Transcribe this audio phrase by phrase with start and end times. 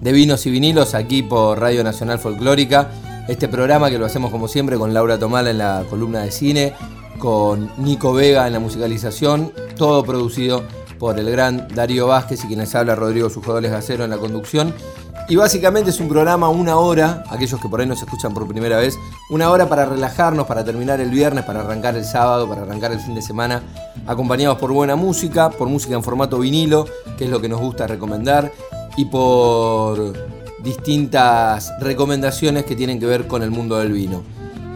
[0.00, 2.88] de Vinos y Vinilos aquí por Radio Nacional Folclórica.
[3.28, 6.74] Este programa que lo hacemos como siempre con Laura Tomala en la columna de cine,
[7.18, 10.62] con Nico Vega en la musicalización, todo producido
[10.98, 14.74] por el gran Darío Vázquez y quienes habla Rodrigo Sujodoles Gacero en la conducción.
[15.28, 18.76] Y básicamente es un programa, una hora, aquellos que por ahí nos escuchan por primera
[18.76, 18.96] vez,
[19.28, 23.00] una hora para relajarnos, para terminar el viernes, para arrancar el sábado, para arrancar el
[23.00, 23.60] fin de semana,
[24.06, 26.86] acompañados por buena música, por música en formato vinilo,
[27.18, 28.52] que es lo que nos gusta recomendar,
[28.96, 30.12] y por
[30.62, 34.22] distintas recomendaciones que tienen que ver con el mundo del vino.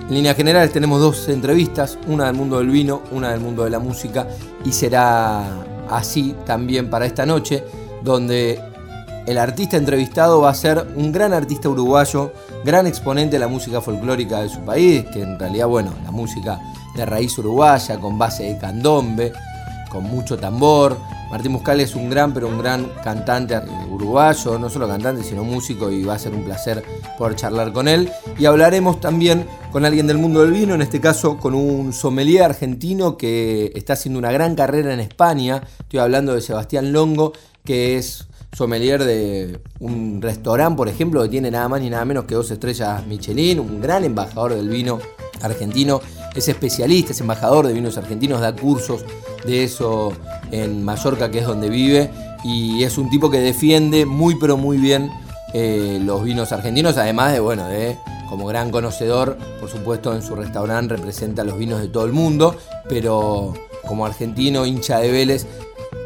[0.09, 3.71] En líneas generales tenemos dos entrevistas, una del mundo del vino, una del mundo de
[3.71, 4.27] la música,
[4.65, 5.45] y será
[5.89, 7.65] así también para esta noche,
[8.03, 8.61] donde
[9.27, 12.33] el artista entrevistado va a ser un gran artista uruguayo,
[12.65, 16.59] gran exponente de la música folclórica de su país, que en realidad, bueno, la música
[16.97, 19.33] de raíz uruguaya, con base de candombe,
[19.91, 20.97] con mucho tambor,
[21.31, 25.91] Martín Muscal es un gran, pero un gran cantante uruguayo, no solo cantante, sino músico,
[25.91, 26.83] y va a ser un placer
[27.17, 28.11] poder charlar con él.
[28.37, 32.43] Y hablaremos también con alguien del mundo del vino, en este caso con un sommelier
[32.43, 35.63] argentino que está haciendo una gran carrera en España.
[35.79, 37.33] Estoy hablando de Sebastián Longo,
[37.65, 42.25] que es sommelier de un restaurante, por ejemplo, que tiene nada más ni nada menos
[42.25, 44.99] que dos estrellas Michelin, un gran embajador del vino
[45.41, 46.01] argentino,
[46.35, 49.05] es especialista, es embajador de vinos argentinos, da cursos
[49.47, 50.13] de eso
[50.51, 52.11] en Mallorca, que es donde vive,
[52.45, 55.11] y es un tipo que defiende muy pero muy bien
[55.53, 57.97] eh, los vinos argentinos, además de, bueno, de
[58.29, 62.57] como gran conocedor, por supuesto en su restaurante representa los vinos de todo el mundo,
[62.89, 63.55] pero
[63.87, 65.47] como argentino, hincha de Vélez,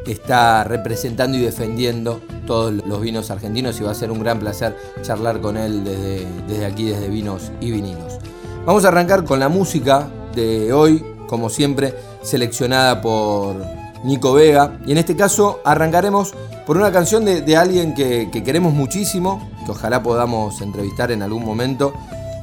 [0.07, 4.77] está representando y defendiendo todos los vinos argentinos y va a ser un gran placer
[5.03, 8.19] charlar con él desde, desde aquí, desde Vinos y Vinilos.
[8.65, 13.57] Vamos a arrancar con la música de hoy, como siempre, seleccionada por
[14.05, 14.79] Nico Vega.
[14.87, 16.35] Y en este caso arrancaremos
[16.67, 21.93] por una canción de, alguien que, queremos muchísimo, que ojalá podamos entrevistar en algún momento,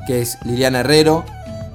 [0.08, 1.24] que es Liliana Herrero.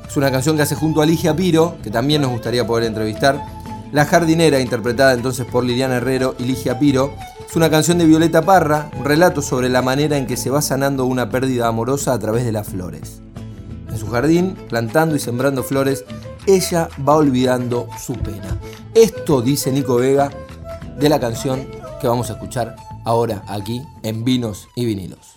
[0.06, 3.44] Es una canción que hace junto a Ligia Piro, que también nos gustaría poder entrevistar.
[3.92, 7.12] La jardinera, interpretada entonces por Liliana Herrero y Ligia Piro,
[7.48, 10.60] es una canción de Violeta Parra, un relato sobre la manera en que se va
[10.60, 13.22] sanando una pérdida amorosa a través de las flores.
[13.88, 16.04] En su jardín, plantando y sembrando flores,
[16.46, 18.58] ella va olvidando su pena.
[18.94, 20.30] Esto dice Nico Vega
[20.98, 21.66] de la canción
[22.00, 25.36] que vamos a escuchar ahora aquí en Vinos y Vinilos.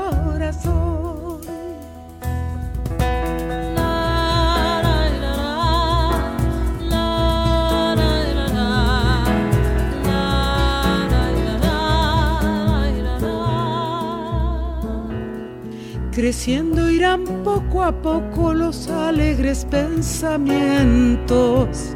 [16.21, 21.95] Creciendo irán poco a poco los alegres pensamientos.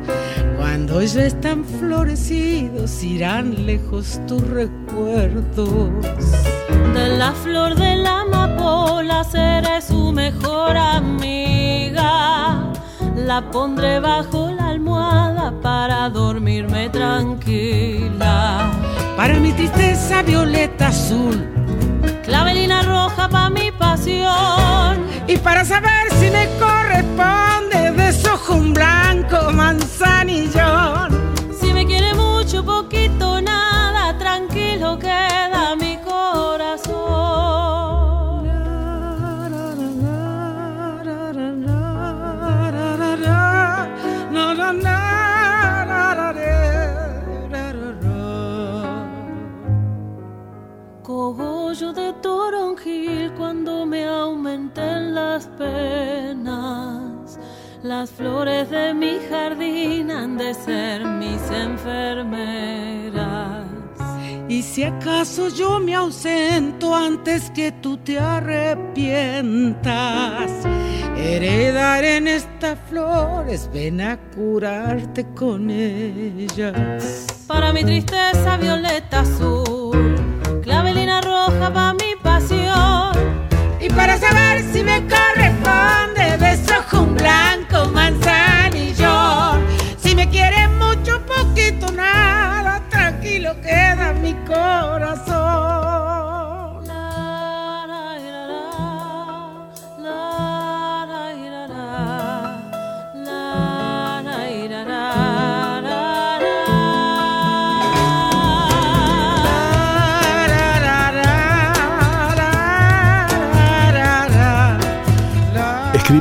[0.57, 5.91] Cuando ya están florecidos irán lejos tus recuerdos.
[6.95, 12.73] De la flor de la amapola seré su mejor amiga.
[13.15, 18.71] La pondré bajo la almohada para dormirme tranquila.
[19.15, 21.54] Para mi tristeza violeta azul.
[22.35, 25.07] Clavelina clavelina roja pa' mi pasión.
[25.25, 31.11] Y para saber si me corresponde, desojo un blanco manzanillón.
[31.57, 35.74] Si me quiere mucho, poquito, nada, tranquilo queda
[51.75, 57.37] Cogollo de toronjil cuando me aumenten las penas.
[57.83, 63.65] Las flores de mi jardín han de ser mis enfermeras.
[64.47, 70.49] Y si acaso yo me ausento antes que tú te arrepientas,
[71.17, 77.27] heredaré en estas flores, ven a curarte con ellas.
[77.47, 80.15] Para mi tristeza violeta azul,
[80.63, 81.04] clavelina
[81.55, 83.13] roja pa' mi pasión.
[83.79, 87.15] Y para saber si me corresponde, desojo un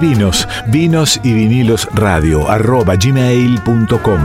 [0.04, 4.20] Escribinos vinos y vinilos radio arroba gmail.com.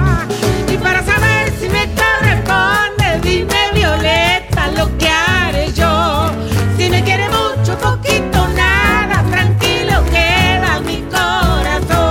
[0.69, 6.31] Y para saber si me corresponde, dime Violeta lo que haré yo.
[6.75, 12.05] Si me quiere mucho, poquito, nada, tranquilo queda mi corazón.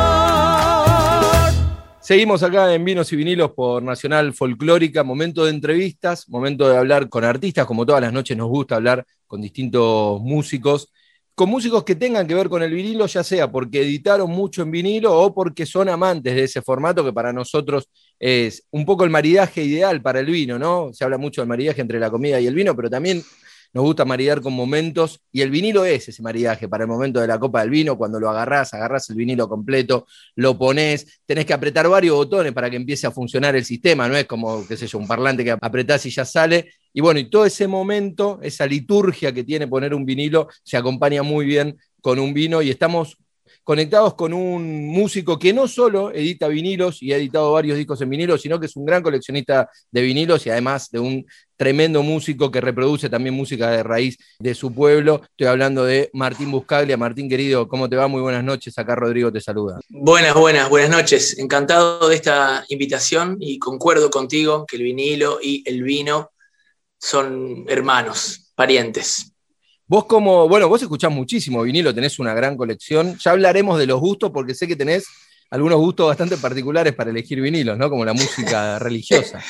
[2.00, 7.10] Seguimos acá en Vinos y Vinilos por Nacional Folclórica, momento de entrevistas, momento de hablar
[7.10, 10.90] con artistas, como todas las noches nos gusta hablar con distintos músicos,
[11.38, 14.72] con músicos que tengan que ver con el vinilo, ya sea porque editaron mucho en
[14.72, 17.88] vinilo o porque son amantes de ese formato que para nosotros
[18.18, 20.92] es un poco el maridaje ideal para el vino, ¿no?
[20.92, 23.22] Se habla mucho del maridaje entre la comida y el vino, pero también
[23.72, 27.26] nos gusta maridar con momentos, y el vinilo es ese maridaje para el momento de
[27.26, 30.06] la copa del vino, cuando lo agarrás, agarrás el vinilo completo,
[30.36, 34.16] lo pones, tenés que apretar varios botones para que empiece a funcionar el sistema, no
[34.16, 37.28] es como, qué sé yo, un parlante que apretás y ya sale, y bueno, y
[37.28, 42.18] todo ese momento, esa liturgia que tiene poner un vinilo, se acompaña muy bien con
[42.18, 43.18] un vino, y estamos
[43.68, 48.08] conectados con un músico que no solo edita vinilos y ha editado varios discos en
[48.08, 52.50] vinilos, sino que es un gran coleccionista de vinilos y además de un tremendo músico
[52.50, 55.20] que reproduce también música de raíz de su pueblo.
[55.22, 56.96] Estoy hablando de Martín Buscaglia.
[56.96, 58.08] Martín, querido, ¿cómo te va?
[58.08, 58.78] Muy buenas noches.
[58.78, 59.78] Acá Rodrigo te saluda.
[59.90, 61.38] Buenas, buenas, buenas noches.
[61.38, 66.30] Encantado de esta invitación y concuerdo contigo que el vinilo y el vino
[66.98, 69.34] son hermanos, parientes.
[69.88, 73.16] Vos como, bueno, vos escuchás muchísimo vinilo, tenés una gran colección.
[73.18, 75.06] Ya hablaremos de los gustos porque sé que tenés
[75.50, 77.88] algunos gustos bastante particulares para elegir vinilos, ¿no?
[77.88, 79.42] Como la música religiosa.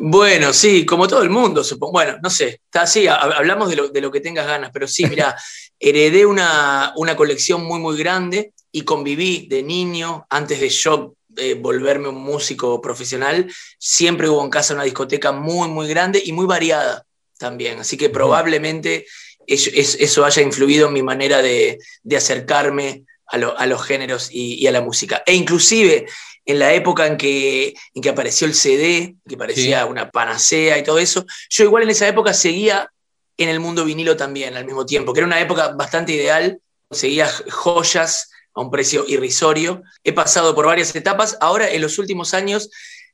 [0.00, 1.94] Bueno, sí, como todo el mundo, supongo.
[1.94, 5.04] Bueno, no sé, está así, hablamos de lo, de lo que tengas ganas, pero sí,
[5.06, 5.36] mira,
[5.80, 11.54] heredé una, una, colección muy, muy grande y conviví de niño, antes de yo eh,
[11.54, 16.46] volverme un músico profesional, siempre hubo en casa una discoteca muy, muy grande y muy
[16.46, 17.04] variada
[17.38, 17.78] también.
[17.78, 19.06] Así que probablemente
[19.46, 24.28] eso, eso haya influido en mi manera de, de acercarme a, lo, a, los géneros
[24.30, 25.22] y, y, a la música.
[25.24, 26.06] E inclusive
[26.44, 29.88] en la época en que, en que apareció el CD, que parecía sí.
[29.90, 32.90] una panacea y todo eso, yo igual en esa época seguía
[33.36, 37.28] en el mundo vinilo también al mismo tiempo, que era una época bastante ideal, conseguía
[37.50, 39.82] joyas a un precio irrisorio.
[40.02, 42.70] He pasado por varias etapas, ahora en los últimos años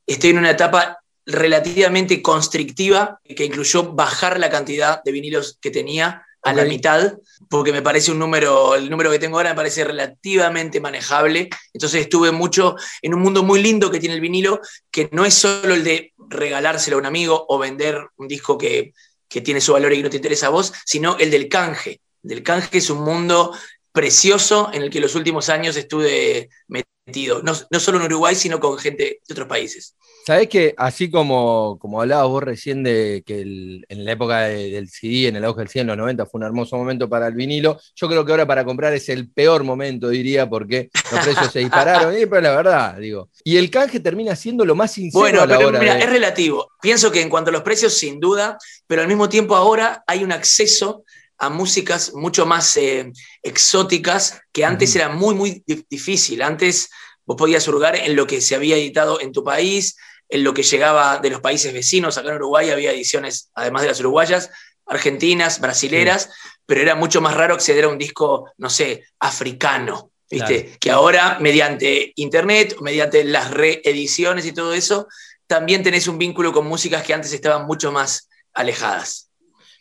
[0.07, 6.27] estoy en una etapa relativamente constrictiva que incluyó bajar la cantidad de vinilos que tenía
[6.43, 6.63] a okay.
[6.63, 7.15] la mitad,
[7.49, 11.49] porque me parece un número, el número que tengo ahora me parece relativamente manejable.
[11.73, 15.35] Entonces estuve mucho en un mundo muy lindo que tiene el vinilo, que no es
[15.35, 18.93] solo el de regalárselo a un amigo o vender un disco que,
[19.29, 22.01] que tiene su valor y que no te interesa a vos, sino el del canje.
[22.23, 23.57] El del canje es un mundo
[23.91, 28.59] precioso en el que los últimos años estuve metido, no, no solo en Uruguay, sino
[28.61, 29.97] con gente de otros países.
[30.27, 34.71] Sabés que así como, como hablabas vos recién de que el, en la época de,
[34.71, 37.27] del CD, en el auge del CD en los 90 fue un hermoso momento para
[37.27, 41.21] el vinilo, yo creo que ahora para comprar es el peor momento, diría, porque los
[41.23, 43.29] precios se dispararon, y, pero la verdad, digo.
[43.45, 46.01] Y el canje termina siendo lo más sincero bueno, a la pero hora mira, de...
[46.01, 46.71] es relativo.
[46.81, 48.57] Pienso que en cuanto a los precios, sin duda,
[48.87, 51.05] pero al mismo tiempo ahora hay un acceso
[51.39, 53.13] a músicas mucho más eh,
[53.43, 54.97] exóticas que antes uh -huh.
[54.97, 56.43] era muy, muy difícil.
[56.43, 56.91] Antes
[57.25, 59.97] vos podías hurgar en lo que se había editado en tu país,
[60.29, 62.17] en lo que llegaba de los países vecinos.
[62.17, 64.51] Acá en Uruguay había ediciones, además de las uruguayas,
[64.87, 66.31] argentinas, brasileras,
[66.67, 70.11] pero era mucho más raro acceder a un disco, no sé, africano.
[70.31, 70.77] ¿Viste?
[70.81, 75.07] Que ahora, mediante internet, mediante las reediciones y todo eso,
[75.47, 79.29] también tenés un vínculo con músicas que antes estaban mucho más alejadas.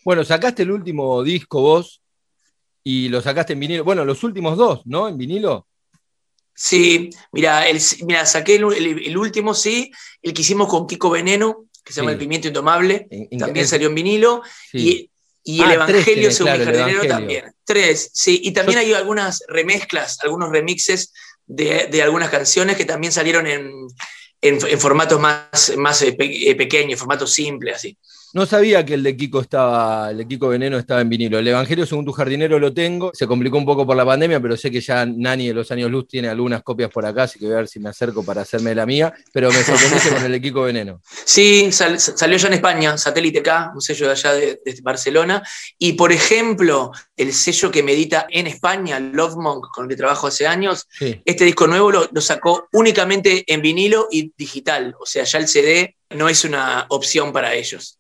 [0.05, 2.01] Bueno, sacaste el último disco vos
[2.83, 3.83] y lo sacaste en vinilo.
[3.83, 5.07] Bueno, los últimos dos, ¿no?
[5.07, 5.67] En vinilo.
[6.55, 9.91] Sí, mira, el, mira saqué el, último, sí,
[10.22, 13.07] el que hicimos con Kiko Veneno, que se llama El Pimiento Indomable,
[13.39, 15.10] también salió en vinilo, y,
[15.45, 17.53] el ah, Evangelio según mi jardinero también.
[17.65, 21.12] Tres, sí, y también hay algunas remezclas, algunos remixes
[21.48, 23.72] de, algunas canciones que también salieron en,
[24.41, 27.98] en, formatos más, más eh, eh, pequeños, formatos simples, así.
[28.33, 31.37] No sabía que el de Kiko estaba, el de Kiko Veneno estaba en vinilo.
[31.37, 33.11] El Evangelio, según tu jardinero, lo tengo.
[33.13, 35.91] Se complicó un poco por la pandemia, pero sé que ya Nani de los años
[35.91, 38.41] luz tiene algunas copias por acá, así que voy a ver si me acerco para
[38.41, 39.13] hacerme la mía.
[39.31, 40.99] Pero me sorprendiste con el de Kiko Veneno.
[41.03, 45.43] Sí, salió ya en España, Satélite K, un sello de allá de, Barcelona.
[45.77, 50.25] Y por ejemplo, el sello que medita en España, Love Monk, con el que trabajo
[50.25, 50.87] hace años,
[51.23, 54.95] este disco nuevo lo, lo sacó únicamente en vinilo y digital.
[54.99, 58.00] O sea, ya el CD no es una opción para ellos.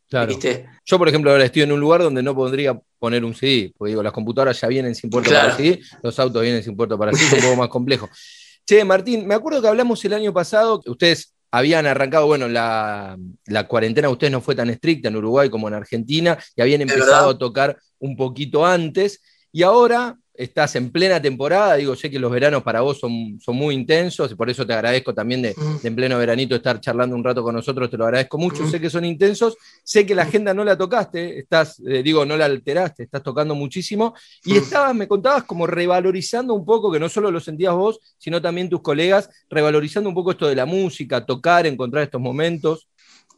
[0.85, 3.89] Yo, por ejemplo, ahora estoy en un lugar donde no podría poner un CD, porque
[3.89, 7.11] digo, las computadoras ya vienen sin puerto para CD, los autos vienen sin puerto para
[7.13, 8.09] CD, es un poco más complejo.
[8.65, 13.17] Che, Martín, me acuerdo que hablamos el año pasado, que ustedes habían arrancado, bueno, la,
[13.45, 17.31] la cuarentena ustedes no fue tan estricta en Uruguay como en Argentina, y habían empezado
[17.31, 22.31] a tocar un poquito antes, y ahora estás en plena temporada, digo, sé que los
[22.31, 25.95] veranos para vos son, son muy intensos, y por eso te agradezco también de, en
[25.95, 29.05] pleno veranito estar charlando un rato con nosotros, te lo agradezco mucho, sé que son
[29.05, 33.21] intensos, sé que la agenda no la tocaste, estás, eh, digo, no la alteraste, estás
[33.21, 37.75] tocando muchísimo, y estabas, me contabas como revalorizando un poco, que no solo lo sentías
[37.75, 42.21] vos, sino también tus colegas, revalorizando un poco esto de la música, tocar, encontrar estos
[42.21, 42.87] momentos.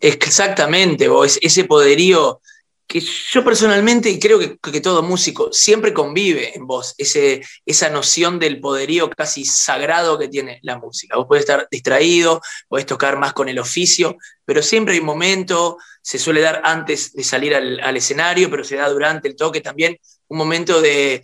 [0.02, 2.42] Exactamente, vos, ese poderío
[2.88, 8.38] que yo personalmente, y creo que, todo músico, siempre convive en vos ese, esa noción
[8.38, 11.18] del poderío casi sagrado que tiene la música.
[11.18, 15.78] Vos podés estar distraído, podés tocar más con el oficio, pero siempre hay un momento,
[16.02, 19.98] se suele dar antes de salir al, escenario, pero se da durante el toque también,
[20.28, 21.24] un momento de,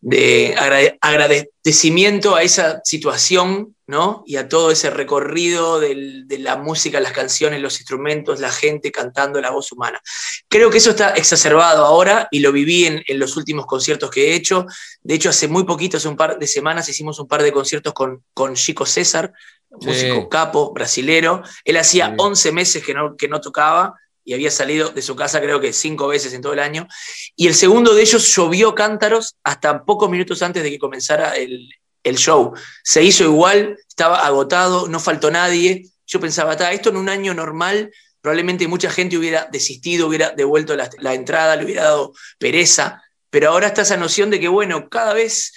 [0.00, 0.54] de
[1.00, 4.24] agradecimiento a esa situación ¿no?
[4.26, 9.40] Y a todo ese recorrido de la música, las canciones, los instrumentos, la gente cantando
[9.40, 10.00] la voz humana.
[10.48, 14.34] Creo que eso está exacerbado ahora y lo viví en, los últimos conciertos que he
[14.34, 14.66] hecho.
[15.02, 17.92] De hecho, hace muy poquito, hace un par de semanas, hicimos un par de conciertos
[17.92, 19.32] con, con Chico César,
[19.70, 21.42] músico capo, brasilero.
[21.64, 23.94] Él hacía 11 meses que no, que no tocaba
[24.26, 26.88] y había salido de su casa creo que cinco veces en todo el año.
[27.36, 31.70] Y el segundo de ellos llovió cántaros hasta pocos minutos antes de que comenzara el,
[32.02, 32.52] el show.
[32.82, 35.86] Se hizo igual, estaba agotado, no faltó nadie.
[36.06, 41.14] Yo pensaba, esto en un año normal, probablemente mucha gente hubiera desistido, hubiera devuelto la,
[41.14, 45.52] entrada, le hubiera dado pereza, pero ahora está esa noción de que, bueno, cada vez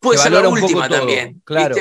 [0.00, 1.42] puede ser la última también.
[1.44, 1.76] Claro.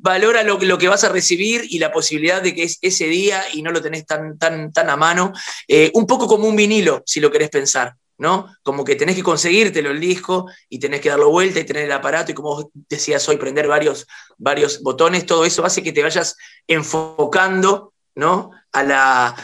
[0.00, 3.42] Valora lo, lo, que vas a recibir y la posibilidad de que es ese día
[3.54, 5.32] y no lo tenés tan, tan, tan a mano.
[5.66, 7.94] Eh, un poco como un vinilo, si lo querés pensar.
[8.18, 8.54] ¿no?
[8.62, 11.92] Como que tenés que conseguírtelo el disco y tenés que darlo vuelta y tener el
[11.92, 14.06] aparato y como vos decías hoy, prender varios,
[14.38, 18.50] varios botones, todo eso hace que te vayas enfocando, ¿no?
[18.72, 19.34] A la,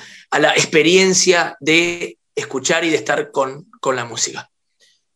[0.54, 4.49] experiencia de escuchar y de estar con, la música.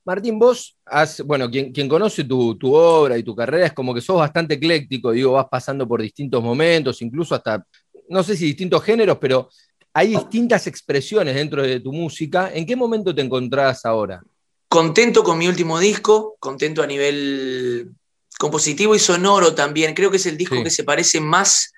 [0.04, 3.94] Martín, vos, has, bueno, quien, quien conoce tu, tu, obra y tu carrera es como
[3.94, 7.66] que sos bastante ecléctico, digo, vas pasando por distintos momentos, incluso hasta,
[8.08, 9.48] no sé si distintos géneros, pero
[9.94, 12.50] hay distintas expresiones dentro de tu música.
[12.52, 14.20] ¿En qué momento te encontrás ahora?
[14.68, 17.92] Contento con mi último disco, contento a nivel
[18.36, 19.94] compositivo y sonoro también.
[19.94, 21.72] Creo que es el disco que se parece más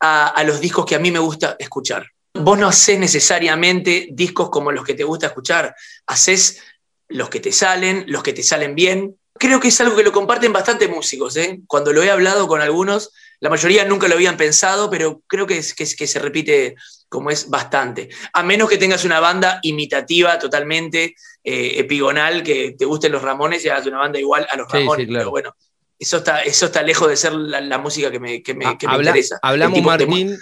[0.00, 2.06] a, los discos que a mí me gusta escuchar.
[2.32, 5.74] Vos no haces necesariamente discos como los que te gusta escuchar,
[6.06, 6.62] haces
[7.08, 9.16] los que te salen, los que te salen bien.
[9.34, 11.36] Creo que es algo que lo comparten bastante músicos.
[11.36, 11.60] ¿eh?
[11.66, 15.58] Cuando lo he hablado con algunos, la mayoría nunca lo habían pensado, pero creo que,
[15.58, 16.74] es, que, se repite
[17.08, 18.08] como es bastante.
[18.32, 23.64] A menos que tengas una banda imitativa totalmente eh, epigonal, que te gusten los Ramones
[23.64, 25.06] y hagas una banda igual a los Ramones.
[25.08, 25.54] Pero bueno,
[25.98, 29.38] eso está, eso está lejos de ser la, música que me, que me, interesa.
[29.42, 30.38] Hablamos, Martín, de...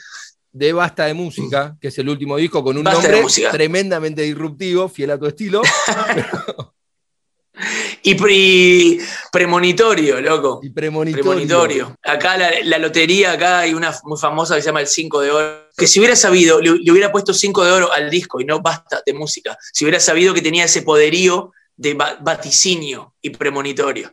[0.72, 5.18] Basta de Música, que es el último disco con un nombre tremendamente disruptivo, fiel a
[5.18, 5.62] tu estilo.
[8.02, 9.00] Y,
[9.32, 10.60] premonitorio, loco.
[10.62, 11.96] Y premonitorio.
[12.04, 15.68] Acá la, lotería, acá hay una muy famosa que se llama el 5 de oro.
[15.76, 19.02] Que si hubiera sabido, le, hubiera puesto 5 de oro al disco y no basta
[19.04, 19.58] de música.
[19.72, 24.12] Si hubiera sabido que tenía ese poderío de vaticinio y premonitorio.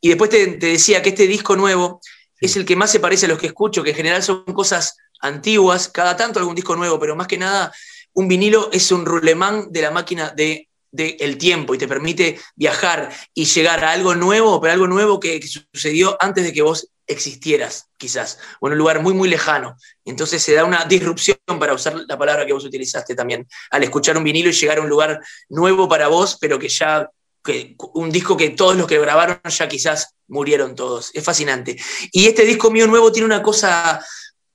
[0.00, 2.00] Y después te, decía que este disco nuevo
[2.40, 4.96] es el que más se parece a los que escucho, que en general son cosas
[5.20, 7.72] antiguas, cada tanto algún disco nuevo, pero más que nada
[8.14, 13.12] un vinilo es un rulemán de la máquina de del tiempo y te permite viajar
[13.34, 16.88] y llegar a algo nuevo, pero algo nuevo que, que sucedió antes de que vos
[17.06, 19.76] existieras, quizás, o en un lugar muy, muy lejano.
[20.04, 24.16] Entonces se da una disrupción, para usar la palabra que vos utilizaste también, al escuchar
[24.16, 27.10] un vinilo y llegar a un lugar nuevo para vos, pero que ya,
[27.42, 31.10] que, un disco que todos los que grabaron ya quizás murieron todos.
[31.14, 31.76] Es fascinante.
[32.12, 34.04] Y este disco mío nuevo tiene una cosa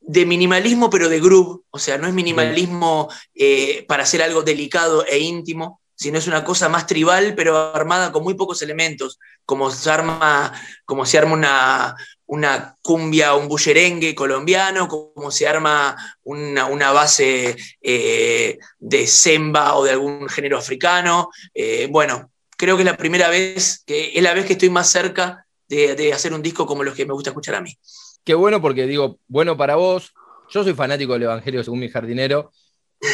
[0.05, 5.05] de minimalismo, pero de groove, o sea, no es minimalismo eh, para hacer algo delicado
[5.05, 9.71] e íntimo, sino es una cosa más tribal, pero armada con muy pocos elementos, como
[9.71, 10.51] se arma,
[10.85, 11.95] como se arma una,
[12.25, 19.91] una cumbia, un bullerengue colombiano, como se arma una, base eh, de semba o de
[19.91, 21.29] algún género africano.
[21.53, 24.89] Eh, bueno, creo que es la primera vez, que es la vez que estoy más
[24.89, 27.77] cerca de, hacer un disco como los que me gusta escuchar a mí.
[28.23, 30.13] Qué bueno porque digo, bueno para vos,
[30.49, 32.51] yo soy fanático del Evangelio según mi jardinero,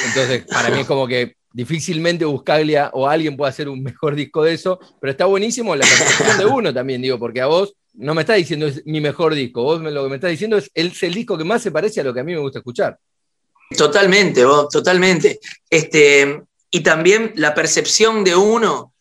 [0.08, 4.44] entonces para mí es como que difícilmente Buscaglia o alguien puede hacer un mejor disco
[4.44, 8.14] de eso, pero está buenísimo la percepción de uno también, digo, porque a vos no
[8.14, 11.04] me está diciendo es mi mejor disco, vos lo que me estás diciendo es, es
[11.04, 12.98] el disco que más se parece a lo que a mí me gusta escuchar.
[13.76, 15.40] Totalmente, vos, totalmente.
[15.70, 18.94] Este, y también la percepción de uno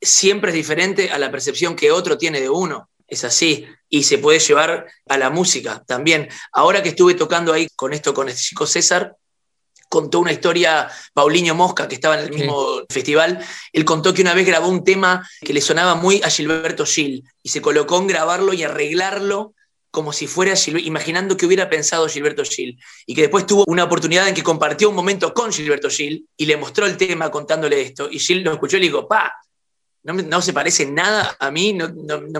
[0.00, 2.88] siempre es diferente a la percepción que otro tiene de uno.
[3.12, 3.66] Es así.
[3.90, 6.30] Y se puede llevar a la música también.
[6.50, 9.16] Ahora que estuve tocando ahí con esto con el chico César,
[9.90, 14.32] contó una historia, Paulinho Mosca, que estaba en el mismo festival, él contó que una
[14.32, 18.06] vez grabó un tema que le sonaba muy a Gilberto Gil y se colocó en
[18.06, 19.52] grabarlo y arreglarlo
[19.90, 22.80] como si fuera imaginando que hubiera pensado Gilberto Gil.
[23.04, 26.46] Y que después tuvo una oportunidad en que compartió un momento con Gilberto Gil y
[26.46, 28.08] le mostró el tema contándole esto.
[28.10, 29.34] Y Gil lo escuchó y le dijo, pa,
[30.04, 31.88] no, se parece nada a mí, no,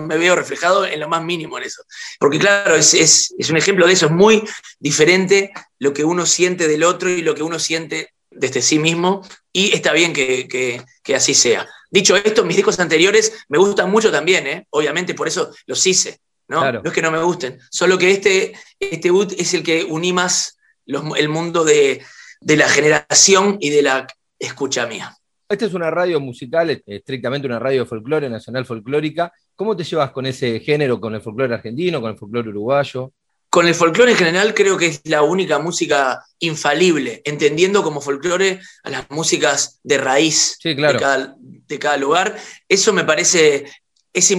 [0.01, 1.83] me veo reflejado en lo más mínimo en eso.
[2.19, 4.43] Porque claro, es, un ejemplo de eso, es muy
[4.79, 9.21] diferente lo que uno siente del otro y lo que uno siente desde sí mismo,
[9.51, 10.81] y está bien que,
[11.15, 11.67] así sea.
[11.91, 14.67] Dicho esto, mis discos anteriores me gustan mucho también, ¿eh?
[14.71, 16.71] obviamente por eso los hice, ¿no?
[16.71, 20.11] No es que no me gusten, solo que este, este boot es el que uní
[20.11, 20.57] más
[20.87, 22.03] el mundo de,
[22.41, 24.07] de la generación y de la
[24.39, 25.15] escucha mía.
[25.49, 29.31] Esta es una radio musical, estrictamente una radio de folclore, nacional folclórica.
[29.55, 33.11] ¿Cómo te llevas con ese género, con el folclore argentino, con el folclore uruguayo?
[33.49, 38.59] Con el folclore en general creo que es la única música infalible, entendiendo como folclore
[38.83, 40.75] a las músicas de raíz de,
[41.79, 42.35] cada, lugar.
[42.67, 43.65] Eso me parece,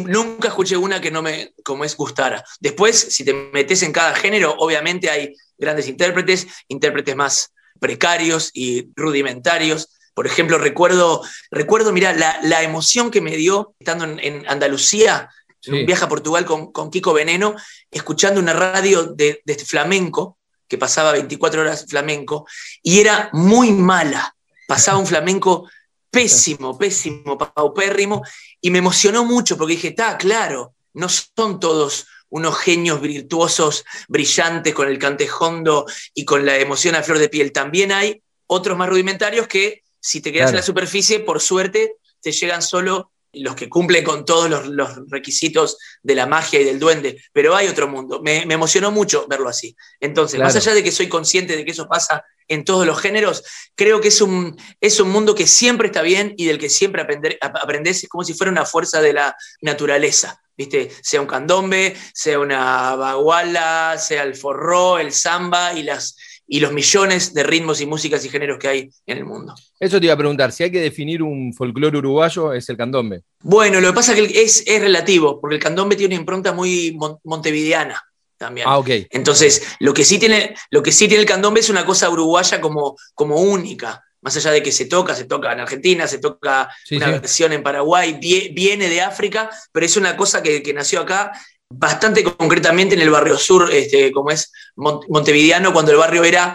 [0.07, 2.43] nunca escuché una que no me, como es, gustara.
[2.59, 8.89] Después, si te metes en cada género, obviamente hay grandes intérpretes, intérpretes más precarios y
[8.97, 15.29] rudimentarios, por ejemplo, recuerdo, recuerdo mira, la, emoción que me dio estando en, Andalucía,
[15.65, 17.57] en un viaje a Portugal con, Kiko Veneno,
[17.91, 22.47] escuchando una radio de, flamenco, que pasaba 24 horas flamenco,
[22.83, 24.35] y era muy mala.
[24.69, 25.69] Pasaba un flamenco
[26.11, 28.23] pésimo, pésimo, paupérrimo,
[28.61, 34.75] y me emocionó mucho porque dije, está claro, no son todos unos genios virtuosos, brillantes,
[34.75, 37.53] con el cantejondo y con la emoción a flor de piel.
[37.53, 42.31] También hay otros más rudimentarios que si te quedas en la superficie, por suerte, te
[42.31, 47.23] llegan solo los que cumplen con todos los, requisitos de la magia y del duende,
[47.33, 48.21] pero hay otro mundo.
[48.23, 49.75] Me, emocionó mucho verlo así.
[50.01, 53.45] Entonces, más allá de que soy consciente de que eso pasa en todos los géneros,
[53.75, 57.01] creo que es un, es un mundo que siempre está bien y del que siempre
[57.01, 60.39] aprender, aprendes como si fuera una fuerza de la naturaleza.
[60.55, 60.93] ¿Viste?
[61.03, 66.15] Sea un candombe, sea una baguala, sea el forró, el samba y las
[66.47, 69.55] y los millones de ritmos y músicas y géneros que hay en el mundo.
[69.81, 73.23] Eso te iba a preguntar, si hay que definir un folclore uruguayo, es el candombe.
[73.41, 76.53] Bueno, lo que pasa es que es, es relativo, porque el candombe tiene una impronta
[76.53, 78.03] muy montevideana
[78.37, 78.67] también.
[78.69, 78.89] Ah, ok.
[79.11, 82.61] Entonces, lo que sí tiene, lo que sí tiene el candombe es una cosa uruguaya
[82.61, 84.03] como, como única.
[84.21, 87.63] Más allá de que se toca, se toca en Argentina, se toca una versión en
[87.63, 88.19] Paraguay,
[88.55, 91.33] viene de África, pero es una cosa que, que nació acá
[91.71, 96.55] bastante concretamente en el barrio sur, este, como es Montevideano, cuando el barrio era,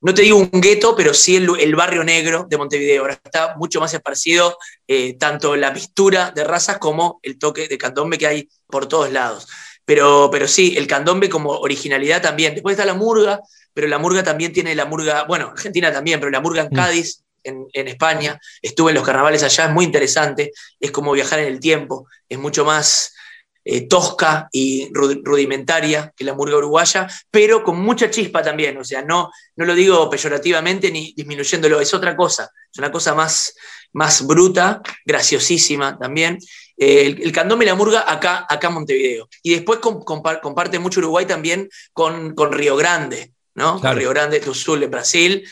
[0.00, 3.02] no te digo un gueto, pero sí el, barrio negro de Montevideo.
[3.02, 7.78] Ahora está mucho más esparcido eh, tanto la mistura de razas como el toque de
[7.78, 9.46] candombe que hay por todos lados.
[9.84, 12.54] Pero, pero sí, el candombe como originalidad también.
[12.54, 13.40] Después está la murga,
[13.72, 16.74] pero la murga también tiene la murga, bueno, Argentina también, pero la murga en mm.
[16.74, 18.38] Cádiz, en, en, España.
[18.60, 20.52] Estuve en los carnavales allá, es muy interesante.
[20.78, 23.14] Es como viajar en el tiempo, es mucho más
[23.70, 29.02] eh, tosca y rudimentaria que la murga uruguaya, pero con mucha chispa también, o sea,
[29.02, 33.54] no, no lo digo peyorativamente ni disminuyéndolo, es otra cosa, es una cosa más,
[33.92, 36.38] más bruta, graciosísima también.
[36.78, 39.28] Eh, el, candombe y la murga acá, acá en Montevideo.
[39.42, 43.82] Y después comparte mucho Uruguay también con, con Río Grande, ¿no?
[43.82, 45.46] Río Grande do Sul, Brasil,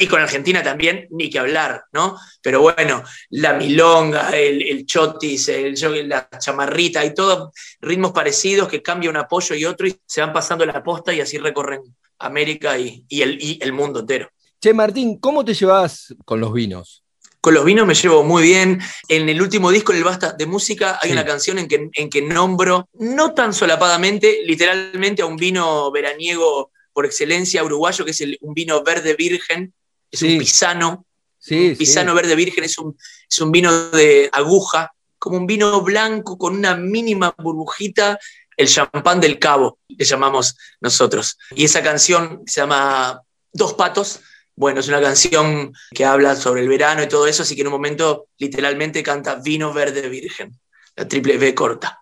[0.00, 2.16] y con Argentina también, ni que hablar, ¿no?
[2.42, 5.74] Pero bueno, la milonga, el, chotis, el,
[6.08, 10.32] la chamarrita, y todos ritmos parecidos que cambia un apoyo y otro y se van
[10.32, 11.82] pasando la posta y así recorren
[12.18, 14.28] América y, el, y el mundo entero.
[14.60, 17.04] Che, Martín, ¿cómo te llevas con los vinos?
[17.40, 18.80] Con los vinos me llevo muy bien.
[19.06, 22.10] En el último disco, en el Basta de Música, hay una canción en que, en
[22.10, 28.24] que nombro, no tan solapadamente, literalmente a un vino veraniego por excelencia uruguayo, que es
[28.40, 29.72] un vino verde virgen,
[30.10, 31.06] es un pisano.
[31.38, 32.98] Sí, pisano verde virgen es un,
[33.30, 38.18] es un vino de aguja, como un vino blanco con una mínima burbujita,
[38.56, 41.38] el champán del cabo, le llamamos nosotros.
[41.54, 44.18] Y esa canción se llama Dos Patos,
[44.56, 47.68] bueno, es una canción que habla sobre el verano y todo eso, así que en
[47.68, 50.50] un momento literalmente canta Vino Verde Virgen,
[50.96, 52.00] la triple V corta.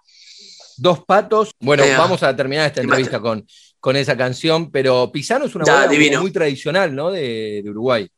[0.79, 1.51] Dos patos.
[1.61, 3.47] Bueno, vamos a terminar esta entrevista con,
[3.87, 7.13] con esa canción, pero Pisano es una banda muy tradicional, ¿no?
[7.13, 8.11] De, Uruguay.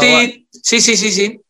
[0.00, 1.40] Sí, sí, sí, sí, sí.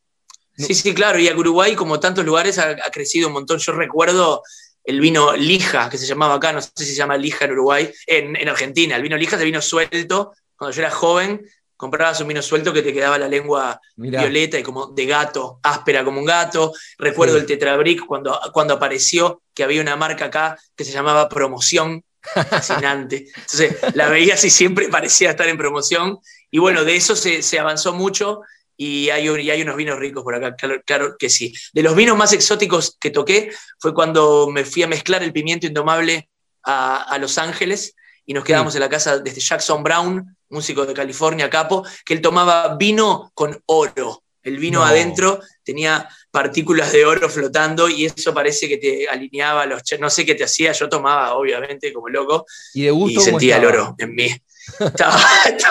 [0.58, 1.18] Sí, sí, claro.
[1.18, 3.58] Y Uruguay, como tantos lugares, ha, crecido un montón.
[3.58, 4.42] Yo recuerdo
[4.84, 7.90] el vino lija, que se llamaba acá, no sé si se llama lija en Uruguay,
[8.06, 8.94] en, en Argentina.
[8.94, 10.34] El vino lija es el vino suelto.
[10.54, 11.40] Cuando yo era joven,
[11.78, 16.04] comprabas un vino suelto que te quedaba la lengua violeta y como de gato, áspera
[16.04, 16.74] como un gato.
[16.98, 22.04] Recuerdo el Tetrabric cuando, cuando apareció que había una marca acá que se llamaba Promoción,
[22.34, 23.28] fascinante.
[23.34, 26.18] Entonces la veías y siempre parecía estar en promoción.
[26.50, 28.40] Y bueno, de eso se, avanzó mucho
[28.76, 31.54] y hay, y hay, unos vinos ricos por acá, claro, que sí.
[31.72, 35.66] De los vinos más exóticos que toqué fue cuando me fui a mezclar el pimiento
[35.66, 36.28] indomable
[36.62, 37.94] a, a Los Ángeles
[38.26, 42.20] y nos quedamos en la casa de Jackson Brown, músico de California, capo, que él
[42.20, 44.24] tomaba vino con oro.
[44.46, 49.82] El vino adentro tenía partículas de oro flotando y eso parece que te alineaba los...
[49.98, 53.56] No sé qué te hacía, yo tomaba obviamente como loco y, de gusto, y sentía
[53.56, 54.28] el oro en mí.
[54.80, 55.20] Estaba,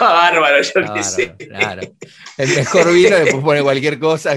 [0.02, 1.36] bárbaro, yo qué sé.
[1.38, 1.82] Claro.
[2.38, 4.36] El mejor vino después pone cualquier cosa.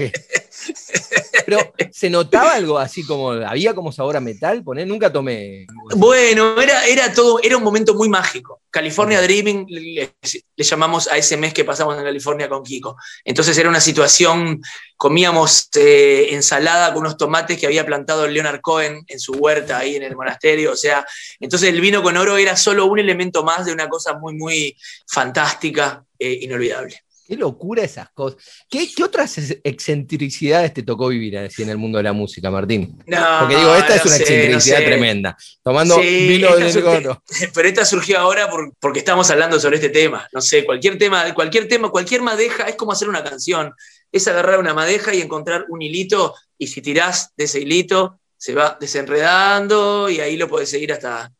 [1.45, 5.65] Pero se notaba algo así como, había como sabor a metal, poner, nunca tomé.
[5.95, 8.61] Bueno, era, era todo, era un momento muy mágico.
[8.69, 10.13] California Dreaming le,
[10.57, 12.97] llamamos a ese mes que pasamos en California con Kiko.
[13.23, 14.61] Entonces era una situación,
[14.95, 19.95] comíamos eh, ensalada con unos tomates que había plantado Leonard Cohen en su huerta ahí
[19.95, 20.71] en el monasterio.
[20.71, 21.05] O sea,
[21.39, 24.77] entonces el vino con oro era solo un elemento más de una cosa muy, muy
[25.07, 27.01] fantástica, e inolvidable.
[27.29, 28.43] Qué locura esas cosas.
[28.67, 32.97] ¿Qué, otras excentricidades te tocó vivir así en el mundo de la música, Martín?
[33.05, 35.37] Porque digo, esta es una excentricidad tremenda.
[35.61, 37.23] Tomando vino de oro.
[37.53, 40.27] Pero esta surgió ahora porque estamos hablando sobre este tema.
[40.33, 43.75] No sé, cualquier tema, cualquier tema, cualquier madeja es como hacer una canción.
[44.11, 48.55] Es agarrar una madeja y encontrar un hilito, y si tirás de ese hilito, se
[48.55, 51.31] va desenredando y ahí lo puedes seguir hasta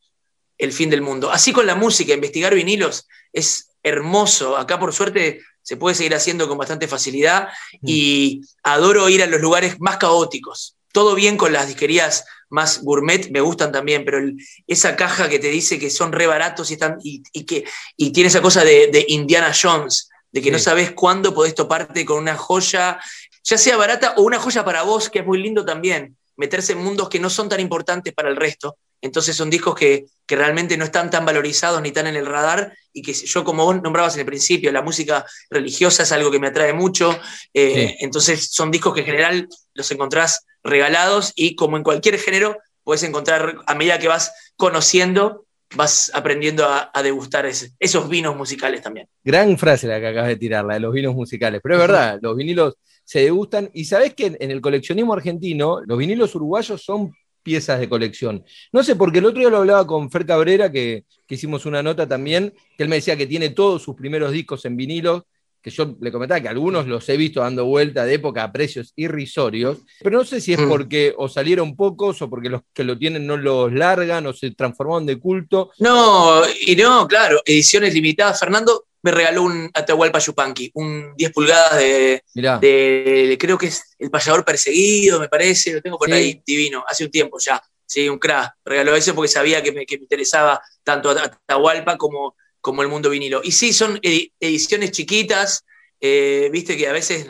[0.56, 1.32] el fin del mundo.
[1.32, 4.56] Así con la música, investigar vinilos es hermoso.
[4.56, 7.88] Acá, por suerte, se puede seguir haciendo con bastante facilidad mm.
[7.88, 10.78] y adoro ir a los lugares más caóticos.
[10.92, 14.18] Todo bien con las disquerías más gourmet, me gustan también, pero
[14.66, 18.30] esa caja que te dice que son re baratos y, están, y, que, y tiene
[18.30, 23.00] esa cosa de, Indiana Jones, de que no sabes cuándo podés toparte con una joya,
[23.44, 26.80] ya sea barata o una joya para vos, que es muy lindo también, meterse en
[26.80, 30.86] mundos que no son tan importantes para el resto, entonces son discos que, realmente no
[30.86, 34.20] están tan valorizados ni tan en el radar y que yo, como vos nombrabas en
[34.20, 37.20] el principio, la música religiosa es algo que me atrae mucho.
[37.52, 42.60] Eh, entonces son discos que en general los encontrás regalados y como en cualquier género,
[42.84, 49.08] puedes encontrar, a medida que vas conociendo, vas aprendiendo a, degustar esos vinos musicales también.
[49.24, 51.60] Gran frase la que acabas de tirar, la de los vinos musicales.
[51.64, 53.72] Pero es verdad, los vinilos se degustan.
[53.74, 57.14] Y sabés que en el coleccionismo argentino, los vinilos uruguayos son
[57.50, 58.46] piezas de colección.
[58.72, 62.08] No sé, porque el otro día lo hablaba con Fer Cabrera, que, hicimos una nota
[62.08, 65.26] también, que él me decía que tiene todos sus primeros discos en vinilo,
[65.60, 68.94] que yo le comentaba que algunos los he visto dando vuelta de época a precios
[68.96, 70.70] irrisorios, pero no sé si es mm.
[70.70, 74.52] porque o salieron pocos o porque los que lo tienen no los largan o se
[74.52, 75.72] transformaron de culto.
[75.80, 78.40] No, y no, claro, ediciones limitadas.
[78.40, 84.44] Fernando, me regaló un Atahualpa Yupanqui, un 10 pulgadas de, creo que es el payador
[84.44, 88.54] perseguido, me parece, lo tengo por ahí, divino, hace un tiempo ya, sí, un crack,
[88.66, 93.42] regaló ese porque sabía que me, interesaba tanto Atahualpa como, como el mundo vinilo.
[93.44, 95.64] Y sí, son ediciones chiquitas,
[96.02, 97.28] eh, viste que a veces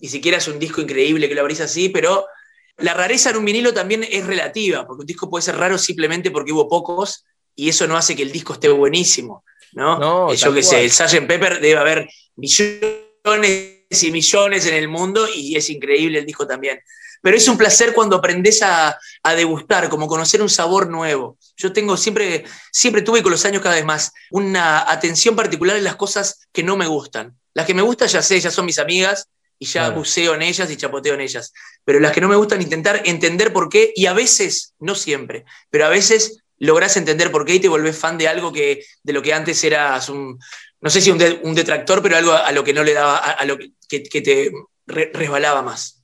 [0.00, 2.26] ni siquiera es un disco increíble que lo abrís así, pero
[2.76, 6.30] la rareza en un vinilo también es relativa, porque un disco puede ser raro simplemente
[6.30, 7.24] porque hubo pocos
[7.56, 9.44] y eso no hace que el disco esté buenísimo.
[9.72, 10.32] ¿No?
[10.32, 11.26] Eh, yo qué sé, el Sgt.
[11.26, 16.80] Pepper debe haber millones y millones en el mundo y es increíble el disco también.
[17.20, 18.96] Pero es un placer cuando aprendes a,
[19.36, 21.36] degustar, como conocer un sabor nuevo.
[21.56, 25.84] Yo tengo siempre, siempre tuve con los años cada vez más una atención particular en
[25.84, 27.36] las cosas que no me gustan.
[27.54, 29.28] Las que me gustan ya sé, ya son mis amigas
[29.58, 29.96] y ya Claro.
[29.96, 31.52] buceo en ellas y chapoteo en ellas.
[31.84, 35.44] Pero las que no me gustan, intentar entender por qué y a veces, no siempre,
[35.70, 39.12] pero a veces lográs entender por qué y te volvés fan de algo que de
[39.12, 40.38] lo que antes eras un,
[40.80, 42.94] no sé si un, de- un detractor, pero algo a, a lo que no le
[42.94, 44.50] daba, a, a lo que, que te
[44.86, 45.94] re- resbalaba más.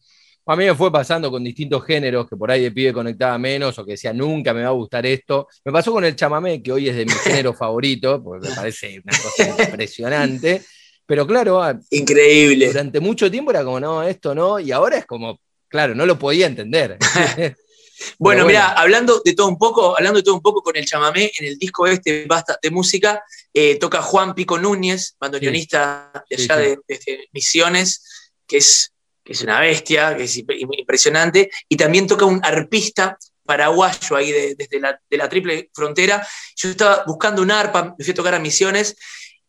[0.47, 3.79] A mí me fue pasando con distintos géneros, que por ahí de pibe conectaba menos,
[3.79, 5.49] o que decía nunca me va a gustar esto.
[5.65, 9.01] Me pasó con el chamamé, que hoy es de mi género favorito, porque me parece
[9.03, 10.63] una cosa impresionante.
[11.07, 12.67] Pero claro, a- Increíble.
[12.67, 16.19] durante mucho tiempo era como, no, esto no, y ahora es como, claro, no lo
[16.19, 16.99] podía entender.
[18.19, 21.31] Bueno, mira, hablando de todo un poco, hablando de todo un poco con el chamamé,
[21.39, 26.45] en el disco este Basta de música, eh, toca Juan Pico Núñez, bandoneonista de Sí,
[26.51, 26.77] allá sí.
[26.89, 32.07] De, de Misiones, que es, que es una bestia, que es imp- impresionante, y también
[32.07, 36.27] toca un arpista paraguayo ahí de- desde la, de la triple frontera.
[36.57, 38.97] Yo estaba buscando un arpa, me fui a tocar a Misiones,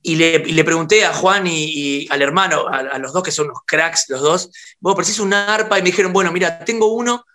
[0.01, 3.23] y le, y le pregunté a Juan y, y al hermano, a, a los dos
[3.23, 6.63] que son unos cracks, los dos, vos preciso un arpa, y me dijeron, bueno, mira,
[6.63, 7.25] tengo uno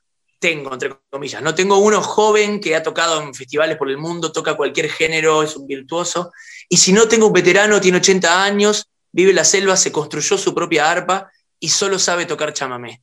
[0.40, 1.42] tengo, entre comillas.
[1.42, 5.42] No tengo uno joven que ha tocado en festivales por el mundo, toca cualquier género,
[5.42, 6.32] es un virtuoso.
[6.68, 10.38] Y si no, tengo un veterano, tiene 80 años, vive en la selva, se construyó
[10.38, 13.02] su propia arpa y solo sabe tocar chamamé.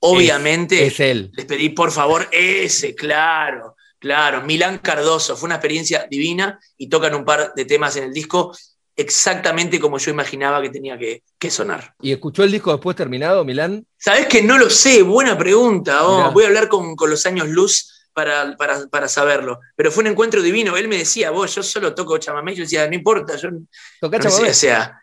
[0.00, 1.30] Obviamente, es él.
[1.34, 4.42] les pedí por favor ese, claro, claro.
[4.42, 8.56] Milán Cardoso, fue una experiencia divina y tocan un par de temas en el disco
[8.98, 11.94] exactamente como yo imaginaba que tenía que, que sonar.
[12.02, 13.86] ¿Y escuchó el disco después terminado, Milán?
[13.96, 16.04] Sabes que no lo sé, buena pregunta.
[16.06, 19.60] oh, voy a hablar con, con los años luz para, para, para saberlo.
[19.76, 20.76] Pero fue un encuentro divino.
[20.76, 22.56] Él me decía, vos, yo solo toco chamamé.
[22.56, 23.60] Yo decía, no importa, yo no
[24.00, 24.50] ¿Tocá sé, chamamé?
[24.50, 25.02] o sea.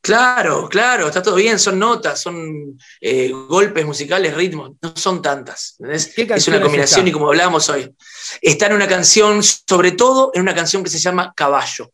[0.00, 5.76] Claro, claro, está todo bien, son notas, son eh, golpes musicales, ritmos, no son tantas.
[5.78, 6.12] ¿entendés?
[6.12, 7.08] ¿Qué Es una combinación está?
[7.08, 7.94] y como hablábamos hoy,
[8.40, 11.92] está en una canción, sobre todo en una canción que se llama Caballo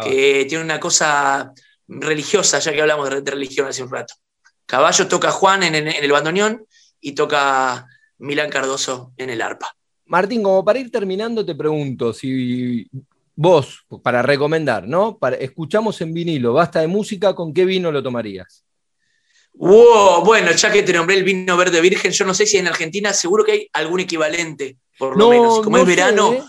[0.00, 1.52] que tiene una cosa
[1.86, 4.14] religiosa, ya que hablamos de, de religión hace un rato.
[4.66, 6.64] Caballo toca Juan en, en- en el bandoneón
[7.00, 7.86] y toca
[8.18, 9.74] Milán Cardoso en el arpa.
[10.06, 12.88] Martín, como para ir terminando, te pregunto si
[13.34, 15.18] vos, para recomendar, ¿no?
[15.18, 18.64] Para, escuchamos en vinilo, basta de música, ¿con qué vino lo tomarías?
[19.54, 22.68] Wow, bueno, ya que te nombré el vino verde virgen, yo no sé si en
[22.68, 25.60] Argentina seguro que hay algún equivalente, por lo menos.
[25.60, 26.42] Como es sé, verano, ¿eh?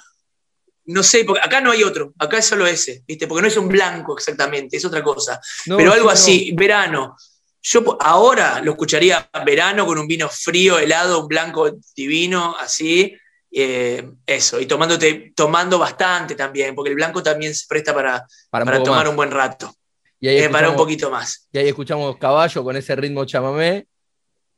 [0.86, 3.28] No sé, porque acá no hay otro, acá es solo ese, ¿viste?
[3.28, 5.40] Porque no es un blanco exactamente, es otra cosa.
[5.66, 6.12] No, pero algo no.
[6.12, 7.16] así, verano.
[7.62, 13.16] Yo ahora lo escucharía verano con un vino frío, helado, un blanco divino, así.
[13.56, 18.66] eh, eso, y tomándote, tomando bastante también, porque el blanco también se presta para, Para,
[18.66, 19.10] un para poco tomar más.
[19.12, 19.74] un buen rato,
[20.20, 21.48] Y ahí, eh, para un poquito más.
[21.54, 23.88] y ahí escuchamos caballo con ese ritmo chamamé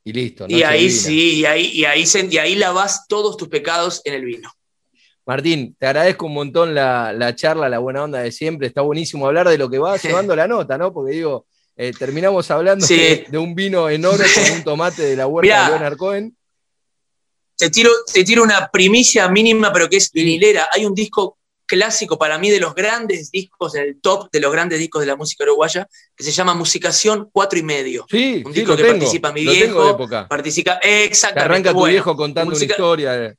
[0.02, 0.46] y listo.
[0.48, 1.02] Y ahí divina.
[1.02, 4.50] sí, y ahí, y, ahí y ahí lavas todos tus pecados en el vino.
[5.26, 8.68] Martín, te agradezco un montón la, la charla, la buena onda de siempre.
[8.68, 10.92] Está buenísimo hablar de lo que va llevando la nota, ¿no?
[10.92, 12.96] Porque digo, eh, terminamos hablando Sí.
[12.96, 15.64] de, de un vino en oro con un tomate de la huerta Mirá.
[15.64, 16.36] de Leonard Cohen.
[17.56, 20.68] Te tiro, te tiro una primicia mínima, pero que es vinilera.
[20.72, 24.52] Hay un disco clásico para mí de los grandes discos, en el top de los
[24.52, 28.06] grandes discos de la música uruguaya, que se llama Musicación Cuatro y Medio.
[28.10, 28.98] Sí, Un sí, disco que tengo.
[28.98, 30.28] participa mi lo tengo viejo, de época.
[30.28, 31.44] Participa, Que exactamente.
[31.52, 31.92] arranca tu bueno.
[31.92, 33.34] viejo contando música- una historia.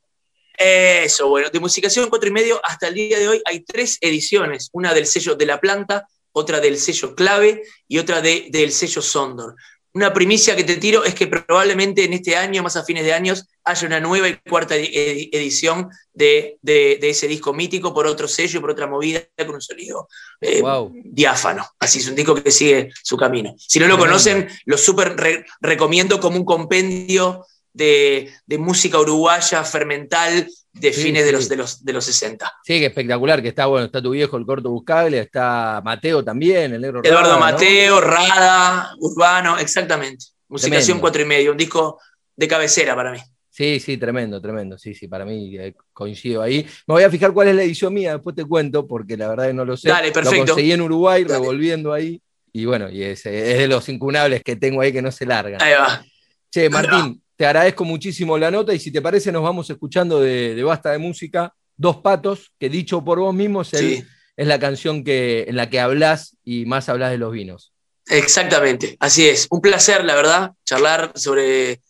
[0.58, 4.70] Eso, bueno, de Musicación Cuatro y Medio hasta el día de hoy hay tres ediciones,
[4.74, 9.02] una del sello de la planta, otra del sello clave y otra de- del sello
[9.02, 9.56] Sondor.
[9.94, 13.14] Una primicia que te tiro es que probablemente en este año, más a fines de
[13.14, 17.94] años, haya una nueva y cuarta edi- edi- edición de, de- de ese disco mítico
[17.94, 20.08] por otro sello, por otra movida, con un sonido
[20.42, 20.92] eh, Wow.
[21.04, 21.68] diáfano.
[21.80, 23.56] Así es un disco que sigue su camino.
[23.58, 27.44] Si no lo conocen, lo súper re- recomiendo como un compendio
[27.78, 32.54] de, de música uruguaya fermental de Sí, fines De, los, de, los, de los 60.
[32.64, 36.74] Sí, que espectacular, que está bueno, está tu viejo, el corto buscable, está Mateo también,
[36.74, 37.40] el negro Eduardo Rada, ¿no?
[37.40, 40.26] Mateo, Rada, Urbano, exactamente.
[40.50, 42.00] Musicación cuatro y medio, un disco
[42.36, 43.20] de cabecera para mí.
[43.50, 44.78] Sí, sí, tremendo, tremendo.
[44.78, 46.64] Sí, sí, para mí eh, coincido ahí.
[46.86, 49.48] Me voy a fijar cuál es la edición mía, después te cuento, porque la verdad
[49.48, 49.90] que no lo sé.
[49.90, 50.42] Dale, perfecto.
[50.42, 51.40] Lo conseguí en Uruguay, Dale.
[51.40, 52.22] revolviendo ahí.
[52.54, 55.60] Y bueno, y es, es de los incunables que tengo ahí que no se largan.
[55.62, 56.06] Ahí va.
[56.52, 60.54] Che, Martín, te agradezco muchísimo la nota y si te parece nos vamos escuchando de,
[60.56, 64.04] de Basta de Música, Dos Patos, que dicho por vos mismo es, el- Sí,
[64.36, 67.72] es la canción que, en la que hablas y más hablas de los vinos.
[68.10, 68.98] exactamente.
[69.00, 69.48] Así es.
[69.50, 71.82] Un placer, la verdad, charlar sobre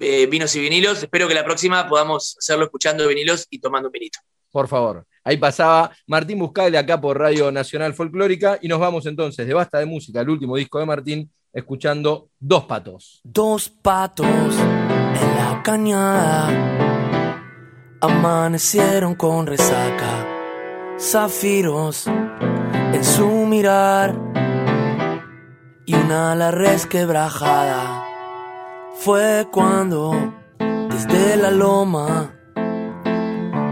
[0.00, 1.02] eh, vinos y vinilos.
[1.02, 4.18] Espero que la próxima podamos hacerlo escuchando vinilos y tomando un vinito.
[4.50, 5.04] Por favor.
[5.24, 9.78] Ahí pasaba Martín Buscale acá por Radio Nacional Folclórica y nos vamos entonces de Basta
[9.78, 13.20] de Música, el último disco de Martín, escuchando Dos Patos.
[13.24, 16.48] Dos patos en la cañada
[18.02, 20.26] amanecieron con resaca,
[21.00, 24.14] zafiros en su mirar.
[25.88, 28.04] y una ala resquebrajada.
[28.96, 30.34] Fue cuando
[30.90, 32.34] desde la loma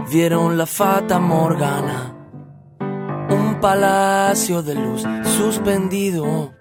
[0.09, 2.15] vieron la fata morgana,
[3.29, 5.03] un palacio de luz
[5.37, 6.53] suspendido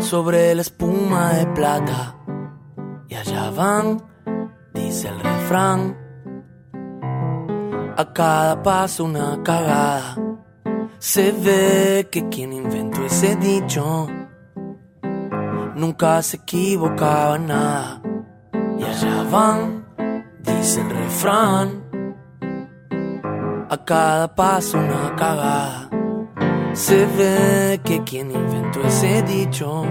[0.00, 2.16] sobre la espuma de plata.
[3.08, 4.02] Y allá van,
[4.74, 5.96] dice el refrán,
[7.96, 10.16] a cada paso una cagada.
[10.98, 14.08] Se ve que quien inventó ese dicho
[15.74, 18.02] nunca se equivocaba nada.
[18.78, 19.86] Y allá van,
[20.40, 21.84] dice el refrán,
[23.70, 25.97] a cada paso una cagada.
[26.78, 29.84] Se ve que quien inventó ese dicho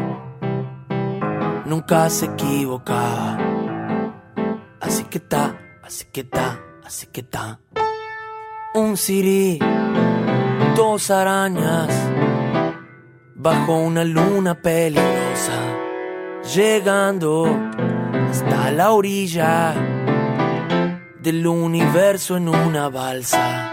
[1.65, 3.38] nunca se equivocaba.
[4.80, 7.60] Así que ta, así que ta, así que ta.
[8.73, 9.60] Un siri,
[10.78, 11.89] dos arañas,
[13.36, 15.60] bajo una luna peligrosa,
[16.56, 17.54] llegando
[18.30, 19.76] hasta la orilla
[21.19, 23.66] del universo en una balsa.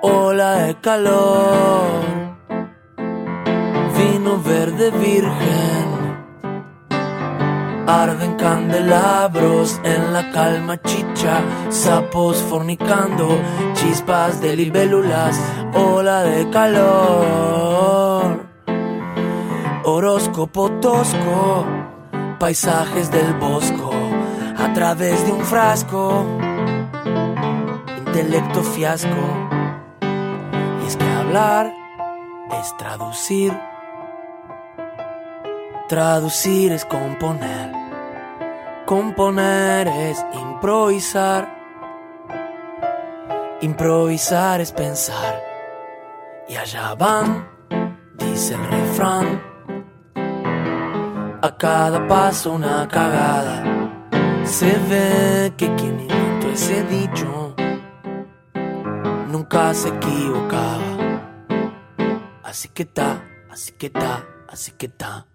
[0.00, 2.04] Ola de calor,
[3.96, 5.88] vino verde virgen.
[7.84, 13.40] Arden candelabros en la calma chicha, sapos fornicando,
[13.74, 15.36] chispas de libélulas,
[15.74, 18.46] ola de calor.
[19.82, 21.66] Horóscopo tosco,
[22.38, 23.90] paisajes del bosco,
[24.56, 26.24] a través de un frasco,
[28.06, 29.57] intelecto fiasco.
[31.28, 31.74] Hablar
[32.58, 33.52] es traducir,
[35.86, 37.70] traducir es componer,
[38.86, 41.46] componer es improvisar,
[43.60, 45.42] improvisar es pensar.
[46.48, 47.46] Y allá van,
[48.16, 49.42] dice el refrán
[51.42, 53.64] a cada paso una cagada.
[54.44, 57.54] Se ve que quien inventó ese dicho
[59.30, 60.97] nunca se equivocaba.
[62.48, 65.26] Así que ta, así que ta, así que ta.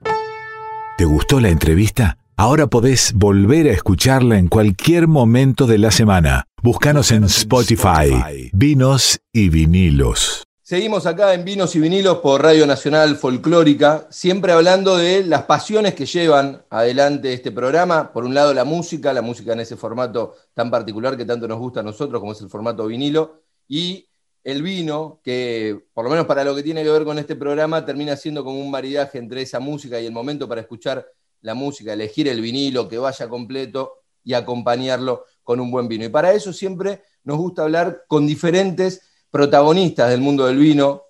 [0.97, 2.17] ¿Te gustó la entrevista?
[2.35, 6.45] Ahora podés volver a escucharla en cualquier momento de la semana.
[6.63, 10.43] Búscanos en Spotify, Vinos y Vinilos.
[10.63, 15.93] Seguimos acá en Vinos y Vinilos por Radio Nacional Folclórica, siempre hablando de las pasiones
[15.93, 18.11] que llevan adelante este programa.
[18.11, 21.59] Por un lado la música, la música en ese formato tan particular que tanto nos
[21.59, 24.07] gusta a nosotros, como es el formato vinilo, y
[24.43, 27.85] el vino, que por lo menos para lo que tiene que ver con este programa,
[27.85, 31.07] termina siendo como un maridaje entre esa música y el momento para escuchar
[31.41, 36.05] la música, elegir el vinilo, que vaya completo y acompañarlo con un buen vino.
[36.05, 39.01] Y para eso siempre nos gusta hablar con diferentes
[39.31, 41.03] protagonistas del mundo del vino.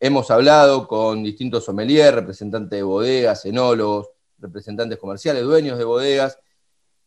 [0.00, 6.38] Hemos hablado con distintos sommeliers, representantes de bodegas, enólogos, representantes comerciales, dueños de bodegas.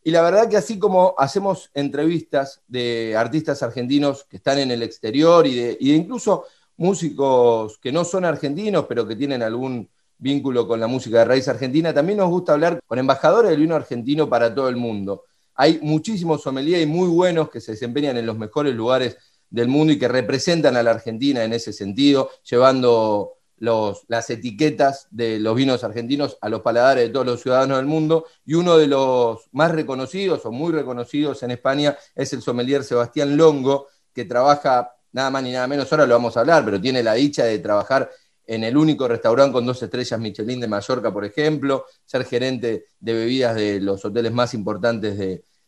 [0.04, 4.82] Y la verdad que así como hacemos entrevistas de artistas argentinos que están en el
[4.82, 6.44] exterior y de, incluso
[6.76, 9.88] músicos que no son argentinos, pero que tienen algún
[10.18, 13.76] vínculo con la música de raíz argentina, también nos gusta hablar con embajadores del vino
[13.76, 15.24] argentino para todo el mundo.
[15.54, 19.16] Hay muchísimos sommeliers y muy buenos que se desempeñan en los mejores lugares
[19.50, 25.38] del mundo y que representan a la Argentina en ese sentido, llevando las etiquetas de
[25.38, 28.26] los vinos argentinos a los paladares de todos los ciudadanos del mundo.
[28.44, 33.36] Y uno de los más reconocidos o muy reconocidos en España es el sommelier Sebastián
[33.36, 37.02] Longo, que trabaja nada más ni nada menos, ahora lo vamos a hablar, pero tiene
[37.02, 38.10] la dicha de trabajar
[38.46, 43.12] en el único restaurante con dos estrellas Michelin de Mallorca, por ejemplo, ser gerente de
[43.12, 45.16] bebidas de los hoteles más importantes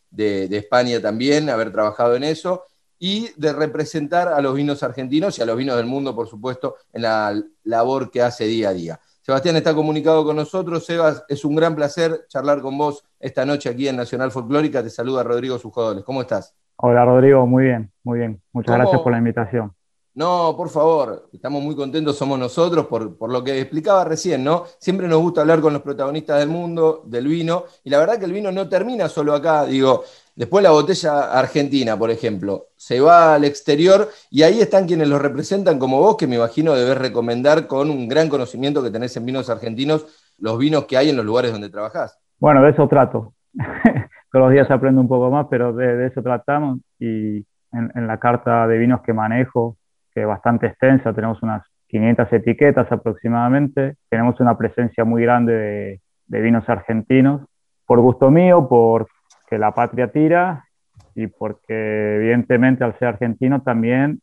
[0.09, 2.65] de España también, haber trabajado en eso,
[2.99, 6.75] y de representar a los vinos argentinos y a los vinos del mundo, por supuesto,
[6.93, 8.99] en la labor que hace día a día.
[9.21, 10.85] Sebastián está comunicado con nosotros.
[10.85, 14.83] Sebas, es un gran placer charlar con vos esta noche aquí en Nacional Folclórica.
[14.83, 16.03] Te saluda Rodrigo Sujodoles.
[16.03, 16.53] ¿Cómo estás?
[16.77, 18.41] Hola Rodrigo, muy bien, muy bien.
[18.51, 18.77] Muchas ¿Cómo?
[18.79, 19.73] gracias por la invitación.
[20.15, 24.63] No, por favor, estamos muy contentos, somos nosotros, por, por, lo que explicaba recién, ¿no?
[24.79, 28.23] Siempre nos gusta hablar con los protagonistas del mundo, del vino, y la verdad que
[28.23, 30.05] el vino no termina solo acá, digo,
[30.35, 35.21] después la botella argentina, por ejemplo, se va al exterior y ahí están quienes los
[35.21, 39.25] representan como vos, que me imagino debes recomendar con un gran conocimiento que tenés en
[39.25, 40.05] vinos argentinos,
[40.37, 42.19] los vinos que hay en los lugares donde trabajás.
[42.39, 43.33] Bueno, de eso trato.
[43.53, 47.37] Todos los días aprendo un poco más, pero de, eso tratamos y
[47.71, 49.77] en, en la carta de vinos que manejo,
[50.13, 56.01] que es bastante extensa, tenemos unas 500 etiquetas aproximadamente, tenemos una presencia muy grande de,
[56.27, 57.41] de, vinos argentinos,
[57.85, 59.07] por gusto mío, por
[59.49, 60.65] que la patria tira
[61.13, 64.21] y porque evidentemente al ser argentino también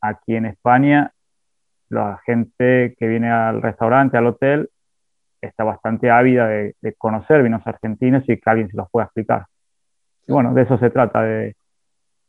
[0.00, 1.12] aquí en España
[1.88, 4.70] la gente que viene al restaurante, al hotel,
[5.40, 9.46] está bastante ávida de, conocer vinos argentinos y que alguien se los pueda explicar.
[10.26, 11.56] Y bueno, de eso se trata, de,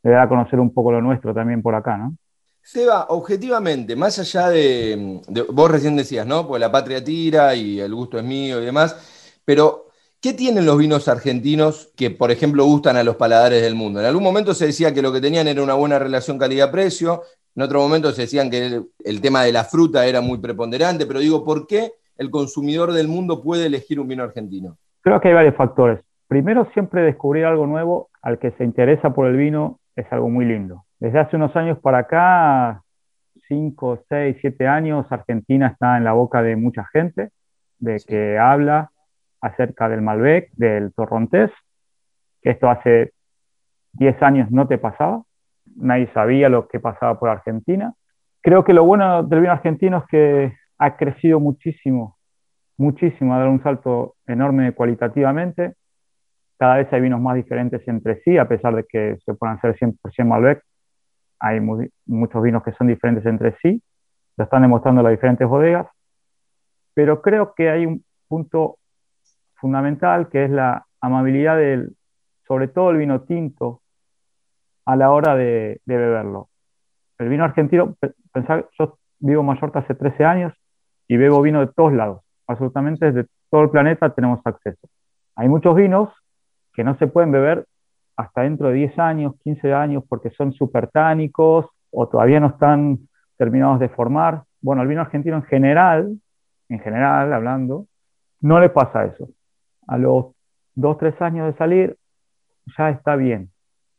[0.02, 2.14] de dar a conocer un poco lo nuestro también por acá, ¿no?
[2.62, 5.20] Seba, objetivamente, más allá de,
[5.52, 6.48] vos recién decías, ¿no?
[6.48, 9.85] Pues la patria tira y el gusto es mío y demás, pero
[10.26, 14.00] ¿qué tienen los vinos argentinos que, por ejemplo, gustan a los paladares del mundo?
[14.00, 17.22] En algún momento se decía que lo que tenían era una buena relación calidad-precio,
[17.54, 21.20] en otro momento se decían que el, tema de la fruta era muy preponderante, pero
[21.20, 24.76] digo, ¿por qué el consumidor del mundo puede elegir un vino argentino?
[25.02, 26.00] Creo que hay varios factores.
[26.26, 30.44] Primero, siempre descubrir algo nuevo al que se interesa por el vino es algo muy
[30.44, 32.82] lindo desde hace unos años para acá,
[33.48, 37.30] 5, 6, 7 años, Argentina está en la boca de mucha gente,
[37.78, 38.90] de que habla
[39.40, 41.50] acerca del Malbec, del Torrontés,
[42.42, 43.12] que esto hace
[43.92, 45.22] 10 años no te pasaba,
[45.76, 47.94] nadie sabía lo que pasaba por Argentina.
[48.40, 52.16] Creo que lo bueno del vino argentino es que ha crecido muchísimo,
[52.76, 55.74] muchísimo, ha dado un salto enorme cualitativamente.
[56.58, 59.76] Cada vez hay vinos más diferentes entre sí, a pesar de que se puedan hacer
[59.76, 60.62] 100% Malbec
[61.38, 63.82] hay muchos vinos que son diferentes entre sí,
[64.36, 65.86] lo están demostrando las diferentes bodegas,
[66.94, 68.78] pero creo que hay un punto
[69.66, 71.96] fundamental que es la amabilidad del,
[72.46, 73.80] sobre todo el vino tinto,
[74.84, 76.50] a la hora de, beberlo.
[77.18, 77.96] El vino argentino,
[78.32, 80.52] pensar, yo vivo en Mallorca hace 13 años
[81.08, 84.88] y bebo vino de todos lados, absolutamente desde todo el planeta tenemos acceso.
[85.34, 86.10] Hay muchos vinos
[86.72, 87.66] que no se pueden beber
[88.16, 93.00] hasta dentro de 10 años, 15 años, porque son supertánicos o todavía no están
[93.36, 94.44] terminados de formar.
[94.60, 96.16] Bueno, al vino argentino en general,
[96.68, 97.86] en general hablando,
[98.40, 99.28] no le pasa eso.
[99.86, 100.26] A los
[100.74, 101.96] 2, 3 años de salir,
[102.76, 103.50] ya está bien.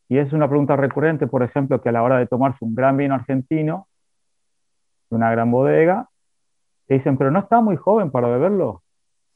[0.10, 2.98] Y es una pregunta recurrente, por ejemplo, que a la hora de tomarse un gran
[2.98, 3.88] vino argentino,
[5.10, 6.10] de una gran bodega,
[6.88, 8.84] te dicen, pero no está muy joven para beberlo.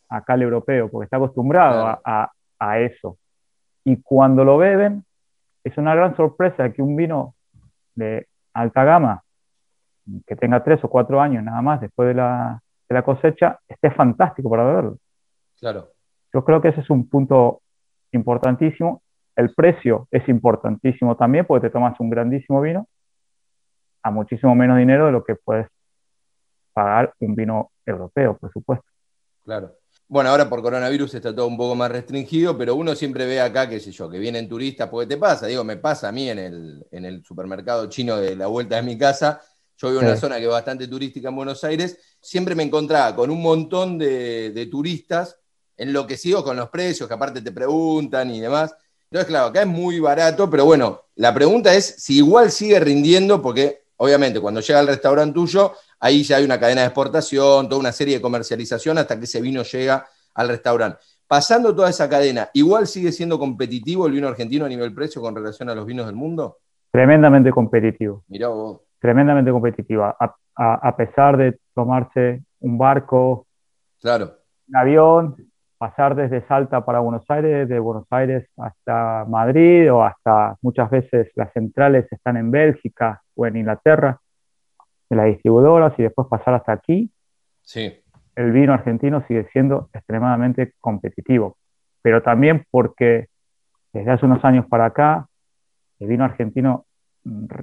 [0.10, 3.18] Acá el europeo, porque está acostumbrado a, a eso
[3.84, 5.04] y cuando lo beben,
[5.64, 7.36] es una gran sorpresa que un vino
[7.96, 9.24] de alta gama,
[10.26, 13.92] que tenga tres o cuatro años nada más después de la, de la cosecha, esté
[13.92, 14.98] fantástico para beberlo.
[15.60, 15.90] Claro.
[16.34, 17.62] Yo creo que ese es un punto
[18.12, 19.02] importantísimo.
[19.36, 22.88] El precio es importantísimo también porque te tomas un grandísimo vino
[24.04, 25.68] a muchísimo menos dinero de lo que puedes
[26.74, 28.86] pagar un vino europeo, por supuesto.
[29.44, 29.76] Claro.
[30.08, 33.70] Bueno, ahora por coronavirus está todo un poco más restringido, pero uno siempre ve acá,
[33.70, 36.40] qué sé yo, que vienen turistas, porque te pasa, digo, me pasa a mí en
[36.40, 39.42] el, en el supermercado chino de la vuelta de mi casa,
[39.78, 43.16] yo vivo en una zona que es bastante turística en Buenos Aires, siempre me encontraba
[43.16, 45.41] con un montón de, de turistas
[45.82, 48.76] enloquecidos con los precios, que aparte te preguntan y demás.
[49.10, 53.42] Entonces, claro, acá es muy barato, pero bueno, la pregunta es si igual sigue rindiendo,
[53.42, 57.80] porque obviamente cuando llega al restaurante tuyo ahí ya hay una cadena de exportación, toda
[57.80, 60.98] una serie de comercialización hasta que ese vino llega al restaurante.
[61.28, 65.36] Pasando toda esa cadena, ¿igual sigue siendo competitivo el vino argentino a nivel precio con
[65.36, 66.58] relación a los vinos del mundo?
[66.92, 68.24] Tremendamente competitivo.
[68.28, 68.82] Mirá vos.
[69.00, 70.04] Tremendamente competitivo.
[70.04, 73.48] A, pesar de tomarse un barco,
[74.02, 74.36] claro.
[74.68, 75.36] un avión,
[75.82, 81.32] pasar desde Salta para Buenos Aires, de Buenos Aires hasta Madrid o hasta muchas veces
[81.34, 84.20] las centrales están en Bélgica o en Inglaterra
[85.10, 87.10] de las distribuidoras y después pasar hasta aquí,
[87.64, 88.00] sí.
[88.36, 91.58] el vino argentino sigue siendo extremadamente competitivo.
[92.04, 93.30] Pero también porque
[93.92, 95.26] desde hace unos años para acá,
[96.00, 96.86] el vino argentino,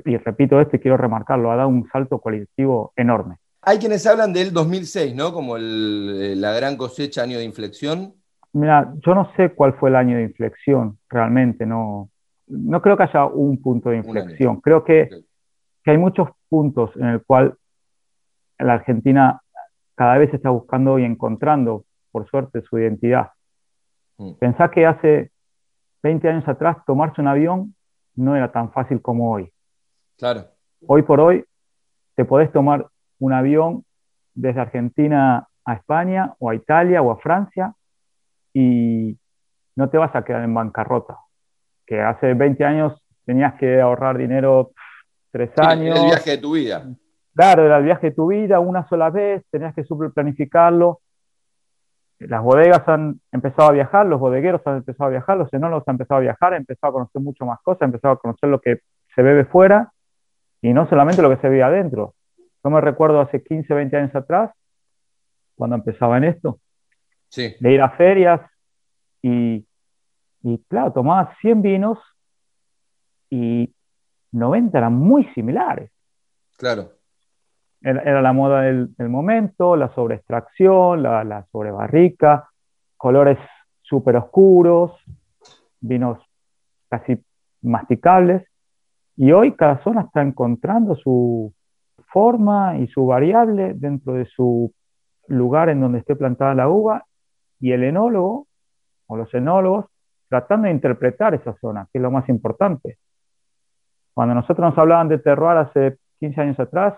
[0.04, 3.36] y repito esto y quiero remarcarlo, ha dado un salto cualitativo enorme.
[3.62, 5.32] Hay quienes hablan del 2006, ¿no?
[5.32, 8.14] Como la gran cosecha, año de inflexión.
[8.52, 12.08] Mira, yo no sé cuál fue el año de inflexión, realmente, no,
[12.46, 14.60] no creo que haya un punto de inflexión.
[14.60, 15.08] Creo que
[15.88, 17.56] que hay muchos puntos en el cual
[18.58, 19.40] la Argentina
[19.94, 23.30] cada vez está buscando y encontrando, por suerte, su identidad.
[24.18, 24.32] Mm.
[24.34, 25.30] Pensá que hace
[26.02, 27.74] 20 años atrás tomarse un avión
[28.16, 29.50] no era tan fácil como hoy.
[30.18, 30.48] Claro.
[30.86, 31.44] Hoy por hoy
[32.16, 32.86] te podés tomar
[33.18, 33.84] un avión
[34.34, 37.74] desde Argentina a España o a Italia o a Francia
[38.54, 39.18] y
[39.76, 41.18] no te vas a quedar en bancarrota.
[41.86, 44.72] Que hace 20 años tenías que ahorrar dinero
[45.30, 45.98] tres años.
[45.98, 46.84] el viaje de tu vida.
[47.34, 51.00] Claro, era el viaje de tu vida una sola vez, tenías que super planificarlo.
[52.18, 55.94] Las bodegas han empezado a viajar, los bodegueros han empezado a viajar, los enólogos han
[55.94, 58.60] empezado a viajar, han empezado a conocer mucho más cosas, han empezado a conocer lo
[58.60, 58.80] que
[59.14, 59.92] se bebe fuera
[60.60, 62.14] y no solamente lo que se bebe adentro.
[62.68, 64.50] Yo me recuerdo hace 15, 20 años atrás,
[65.54, 66.60] cuando empezaba en esto,
[67.30, 67.56] sí.
[67.60, 68.42] de ir a ferias
[69.22, 69.66] y,
[70.42, 71.98] y claro, tomaba 100 vinos
[73.30, 73.74] y
[74.32, 75.90] 90 eran muy similares.
[76.58, 76.92] Claro.
[77.80, 82.50] Era, la moda del, momento, la sobreextracción, la, la sobrebarrica,
[82.98, 83.38] colores
[83.80, 84.92] súper oscuros,
[85.80, 86.18] vinos
[86.90, 87.18] casi
[87.62, 88.46] masticables.
[89.16, 91.54] Y hoy cada zona está encontrando su
[92.10, 94.72] forma y su variable dentro de su
[95.26, 97.04] lugar en donde esté plantada la uva
[97.60, 98.46] y el enólogo
[99.06, 99.86] o los enólogos
[100.28, 102.98] tratando de interpretar esa zona, que es lo más importante.
[104.14, 106.94] Cuando nosotros nos hablaban de terroir hace 15 años atrás,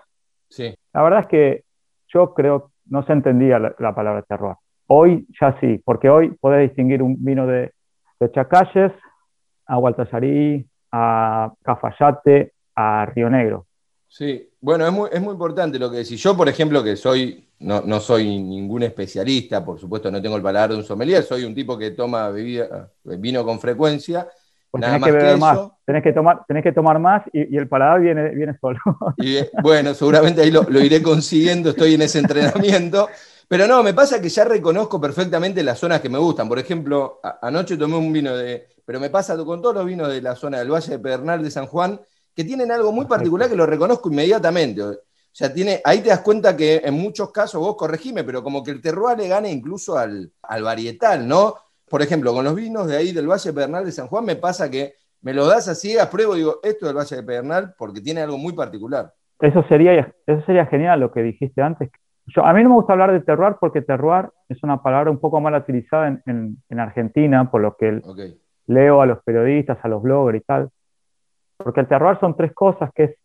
[0.49, 0.75] sí.
[0.93, 1.63] la verdad es que
[2.07, 4.55] yo creo no se entendía la, palabra terroir.
[4.87, 7.71] Hoy ya sí, porque hoy podés distinguir un vino de,
[8.19, 8.91] de Chacalles
[9.65, 13.67] a Gualtallarí, a Cafayate, a Río Negro.
[14.11, 16.21] Sí, bueno, es muy, es muy importante lo que decís.
[16.21, 20.41] Yo, por ejemplo, que soy, no, no, soy ningún especialista, por supuesto no tengo el
[20.41, 24.27] paladar de un sommelier, soy un tipo que toma bebida, vino con frecuencia.
[24.69, 28.01] Pues nada tenés que más, Tenés que tomar, tenés que tomar más y, el paladar
[28.01, 28.79] viene, viene solo.
[29.15, 33.07] Y, bueno, seguramente ahí lo, lo iré consiguiendo, estoy en ese entrenamiento.
[33.47, 36.49] Pero no, me pasa que ya reconozco perfectamente las zonas que me gustan.
[36.49, 38.67] Por ejemplo, anoche tomé un vino de.
[38.83, 41.51] Pero me pasa con todos los vinos de la zona del Valle de Pedernal de
[41.51, 42.01] San Juan,
[42.35, 44.81] que tienen algo muy particular que lo reconozco inmediatamente.
[44.81, 44.95] O
[45.31, 48.71] sea, tiene, ahí te das cuenta que en muchos casos, vos corregime, pero como que
[48.71, 51.55] el terroir le gana incluso al, al varietal, ¿no?
[51.89, 54.35] Por ejemplo, con los vinos de ahí del Valle de Pedernal de San Juan, me
[54.35, 57.23] pasa que me lo das así a prueba y digo, esto es del Valle de
[57.23, 59.13] Pedernal porque tiene algo muy particular.
[59.39, 61.89] Eso sería, eso sería genial lo que dijiste antes,
[62.35, 65.41] a mí no me gusta hablar de terroir porque terroir es una palabra un poco
[65.41, 68.01] mal utilizada en, Argentina, por lo que
[68.67, 70.69] leo a los periodistas, a los bloggers y tal.
[71.63, 73.15] Porque el terroir son tres cosas, que es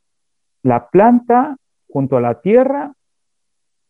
[0.63, 1.57] la planta
[1.89, 2.93] junto a la tierra,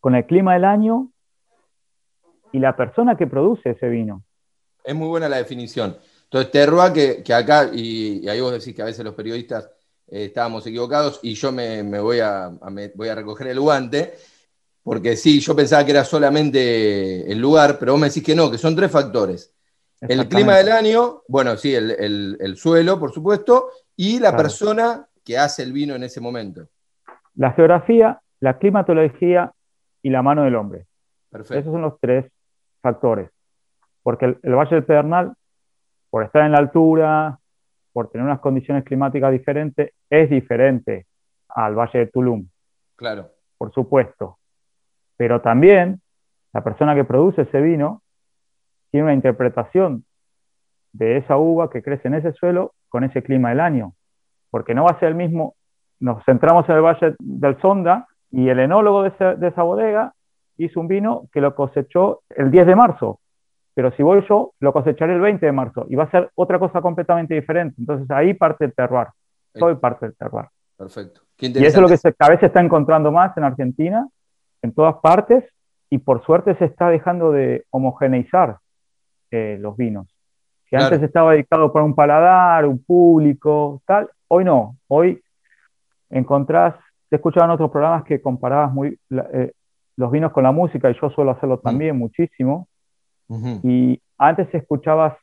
[0.01, 1.11] con el clima del año
[2.53, 4.23] y la persona que produce ese vino.
[4.85, 5.97] Es muy buena la definición.
[6.25, 9.71] Entonces, terroir, que, acá, y, ahí vos decís que a veces los periodistas
[10.09, 12.53] eh, estábamos equivocados, y yo me, voy, a,
[12.95, 14.15] voy a recoger el guante,
[14.83, 18.51] porque sí, yo pensaba que era solamente el lugar, pero vos me decís que no,
[18.51, 19.56] que son tres factores.
[20.01, 25.63] El clima del año, bueno, sí, el, suelo, por supuesto, y la persona que hace
[25.63, 26.69] el vino en ese momento.
[27.35, 29.53] La geografía, la climatología
[30.03, 30.87] y la mano del hombre.
[31.31, 31.59] Perfecto.
[31.59, 32.31] Esos son los tres
[32.81, 33.31] factores.
[34.03, 35.35] Porque el, Valle del Pedernal,
[36.11, 37.39] por estar en la altura,
[37.93, 41.07] por tener unas condiciones climáticas diferentes, es diferente
[41.49, 42.47] al Valle de Tulum.
[42.97, 43.31] Claro.
[43.59, 44.39] Por supuesto.
[45.17, 46.01] Pero también
[46.53, 48.03] la persona que produce ese vino
[48.97, 50.07] tiene una interpretación
[50.95, 53.93] de esa uva que crece en ese suelo con ese clima del año.
[54.51, 55.55] Porque no va a ser el mismo,
[56.01, 60.15] nos centramos en el Valle del Sonda y el enólogo de, esa bodega
[60.57, 63.21] hizo un vino que lo cosechó el 10 de marzo.
[63.75, 66.59] Pero si voy yo, lo cosecharé el 20 de marzo y va a ser otra
[66.59, 67.77] cosa completamente diferente.
[67.79, 69.09] Entonces ahí parte el terroir.
[69.55, 70.47] Soy parte del terroir.
[70.79, 71.21] Perfecto.
[71.39, 74.09] y eso es lo que se, cada vez se está encontrando más en Argentina
[74.63, 75.45] en todas partes
[75.91, 78.57] y por suerte se está dejando de homogeneizar
[79.59, 80.07] los vinos.
[80.67, 84.77] Que antes estaba dedicado para un paladar, un público, tal, hoy no.
[84.89, 85.23] Hoy
[86.11, 86.75] encontrás,
[87.09, 89.53] te escuchaba en otros programas que comparabas muy eh,
[89.97, 91.63] los vinos con la música y yo suelo hacerlo mm.
[91.63, 92.69] también muchísimo.
[93.63, 95.17] Y antes escuchabas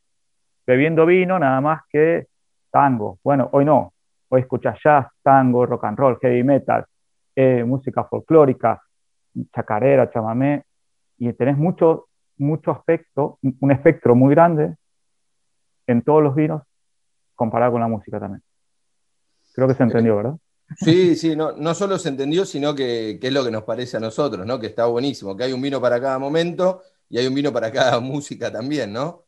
[0.67, 2.27] bebiendo vino nada más que
[2.71, 3.17] tango.
[3.23, 3.93] Bueno, hoy no.
[4.29, 6.85] Hoy escuchas jazz, tango, rock and roll, heavy metal,
[7.35, 8.81] eh, música folclórica,
[9.53, 10.63] chacarera, chamamé,
[11.17, 12.07] y tenés mucho,
[12.37, 14.75] mucho aspecto, un espectro muy grande
[15.87, 16.63] en todos los vinos
[17.35, 18.41] comparado con la música también.
[19.53, 20.35] Creo que se entendió, ¿verdad?
[20.77, 23.99] Sí, sí, no, no solo se entendió, sino que, es lo que nos parece a
[23.99, 24.59] nosotros, ¿no?
[24.59, 27.71] Que está buenísimo, que hay un vino para cada momento y hay un vino para
[27.71, 29.23] cada música también, ¿no?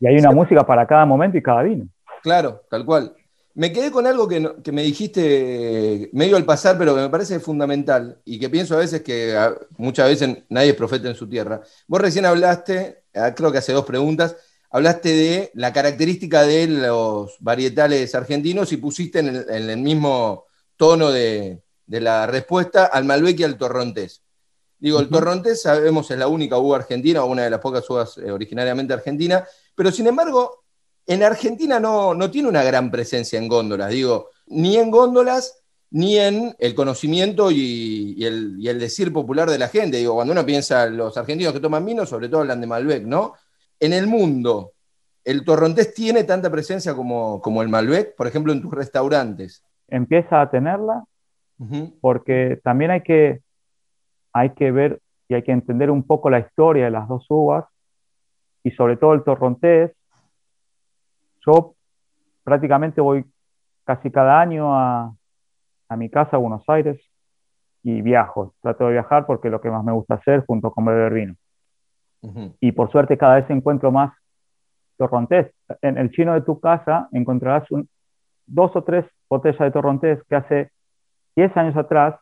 [0.00, 1.86] Y hay una música para cada momento y cada vino.
[2.22, 3.14] Claro, tal cual.
[3.56, 8.20] Me quedé con algo que, me dijiste medio al pasar, pero que me parece fundamental
[8.22, 9.34] y que pienso a veces que
[9.78, 11.62] muchas veces nadie es profeta en su tierra.
[11.86, 14.36] Vos recién hablaste, ah, creo que hace dos preguntas,
[14.68, 20.44] hablaste de la característica de los varietales argentinos y pusiste en el, mismo
[20.76, 24.22] tono de, la respuesta al Malbec y al Torrontés.
[24.78, 28.18] Digo, el Torrontés sabemos es la única uva argentina, o una de las pocas uvas
[28.18, 30.65] eh, originariamente argentina, pero sin embargo
[31.06, 36.54] en Argentina no, tiene una gran presencia en góndolas, digo, ni en góndolas ni en
[36.58, 39.98] el conocimiento y, el, decir popular de la gente.
[39.98, 43.34] Digo, cuando uno piensa los argentinos que toman vino, sobre todo hablan de Malbec, ¿no?
[43.78, 44.72] En el mundo,
[45.24, 49.62] ¿el torrontés tiene tanta presencia como, como el Malbec, por ejemplo, en tus restaurantes?
[49.88, 51.04] Empieza a tenerla,
[52.00, 53.40] porque también hay que,
[54.32, 57.64] hay que ver y hay que entender un poco la historia de las dos uvas,
[58.64, 59.92] y sobre todo el torrontés,
[61.46, 61.74] yo
[62.42, 63.24] prácticamente voy
[63.84, 65.14] casi cada año a,
[65.96, 67.00] mi casa a Buenos Aires
[67.82, 68.54] y viajo.
[68.60, 71.34] Trato de viajar porque es lo que más me gusta hacer junto con beber vino.
[72.60, 74.12] Y por suerte cada vez encuentro más
[74.96, 75.52] torrontés.
[75.80, 77.88] En el chino de tu casa encontrarás un,
[78.46, 80.70] dos o tres botellas de torrontés que hace
[81.36, 82.16] 10 años atrás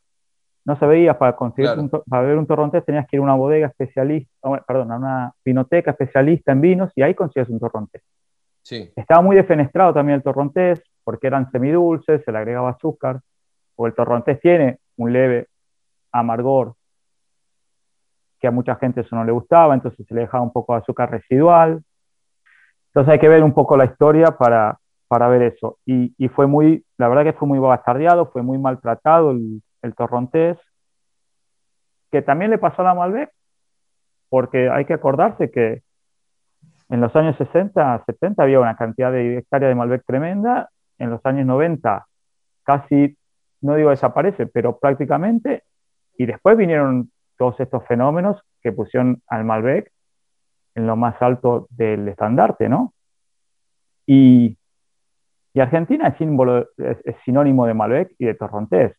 [0.66, 1.18] no se veía.
[1.18, 1.70] Para conseguir
[2.06, 4.30] para beber un torrontés tenías que ir a una bodega especialista,
[4.66, 8.02] perdón, a una vinoteca especialista en vinos y ahí consigues un torrontés.
[8.64, 8.90] Sí.
[8.96, 13.20] Estaba muy defenestrado también el torrontés porque eran semidulces, se le agregaba azúcar,
[13.76, 15.48] o el torrontés tiene un leve
[16.10, 16.74] amargor
[18.40, 20.80] que a mucha gente eso no le gustaba, entonces se le dejaba un poco de
[20.80, 21.82] azúcar residual.
[22.88, 25.78] Entonces hay que ver un poco la historia para, para ver eso.
[25.86, 29.94] Y, y, fue muy, la verdad que fue muy bastardeado, fue muy maltratado el, el
[29.94, 30.58] torrontés,
[32.10, 33.30] que también le pasó a la Malbec,
[34.28, 35.82] porque hay que acordarse que
[36.94, 41.20] en los años 60, 70 había una cantidad de hectáreas de Malbec tremenda, en los
[41.26, 42.06] años 90
[42.62, 43.16] casi,
[43.62, 45.64] no digo desaparece, pero prácticamente,
[46.16, 49.90] y después vinieron todos estos fenómenos que pusieron al Malbec
[50.76, 52.94] en lo más alto del estandarte, ¿no?
[54.06, 54.56] Y,
[55.56, 58.96] Argentina es, símbolo, es, sinónimo de Malbec y de Torrontés.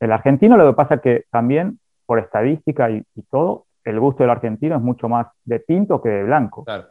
[0.00, 4.24] El argentino lo que pasa es que también, por estadística y, y, todo, el gusto
[4.24, 6.64] del argentino es mucho más de tinto que de blanco.
[6.64, 6.88] Claro.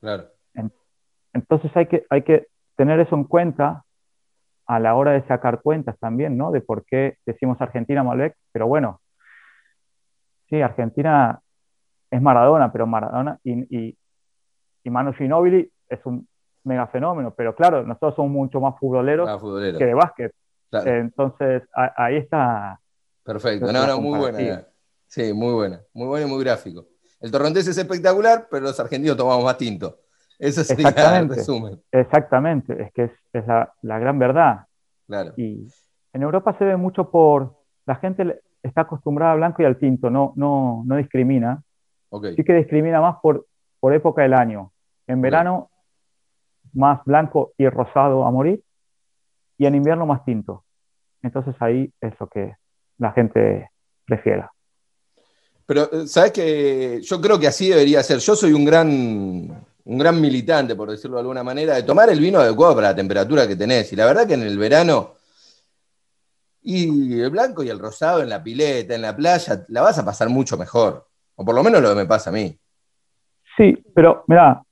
[0.00, 0.28] Claro.
[0.54, 0.72] En,
[1.32, 3.84] entonces hay que, hay que tener eso en cuenta
[4.66, 6.50] a la hora de sacar cuentas también, ¿no?
[6.52, 9.00] De por qué decimos Argentina Malbec, pero bueno,
[10.48, 11.40] sí, Argentina
[12.10, 13.98] es Maradona, pero Maradona y, y,
[14.84, 16.26] y Manu Ginóbili es un
[16.64, 19.78] mega fenómeno, pero claro, nosotros somos mucho más futboleros Ah, futbolero.
[19.78, 20.32] que de básquet.
[20.70, 20.90] Claro.
[20.90, 22.78] Entonces, a- ahí está.
[23.24, 24.66] Perfecto, no, no, muy buena.
[25.06, 26.86] Sí, muy buena, muy buena y muy gráfico.
[27.20, 29.98] El torrontés es espectacular, pero los argentinos tomamos más tinto.
[30.38, 31.34] Eso sería el Exactamente.
[31.34, 31.82] resumen.
[31.92, 34.66] Exactamente, es que es, es la, la gran verdad.
[35.06, 35.34] Claro.
[35.36, 35.66] Y
[36.12, 37.56] en Europa se ve mucho por.
[37.86, 41.62] La gente está acostumbrada al blanco y al tinto, no, no, no discrimina.
[42.10, 42.26] Ok.
[42.36, 43.46] sí que discrimina más por,
[43.78, 44.72] por época del año.
[45.06, 45.70] En verano,
[46.72, 48.62] más blanco y rosado a morir,
[49.58, 50.64] y en invierno más tinto.
[51.22, 52.56] Entonces ahí es lo que
[52.98, 53.70] la gente
[54.06, 54.46] prefiere.
[55.70, 58.18] Pero, eh, ¿sabes que Yo creo que así debería ser.
[58.18, 62.18] Yo soy un gran, un gran militante, por decirlo de alguna manera, de tomar el
[62.18, 63.92] vino adecuado para la temperatura que tenés.
[63.92, 65.12] Y la verdad que en el verano,
[66.62, 70.04] y el blanco y el rosado en la pileta, en la playa, la vas a
[70.04, 71.06] pasar mucho mejor.
[71.36, 72.58] O por lo menos lo que me pasa a mí.
[73.56, 74.62] Sí, pero mira,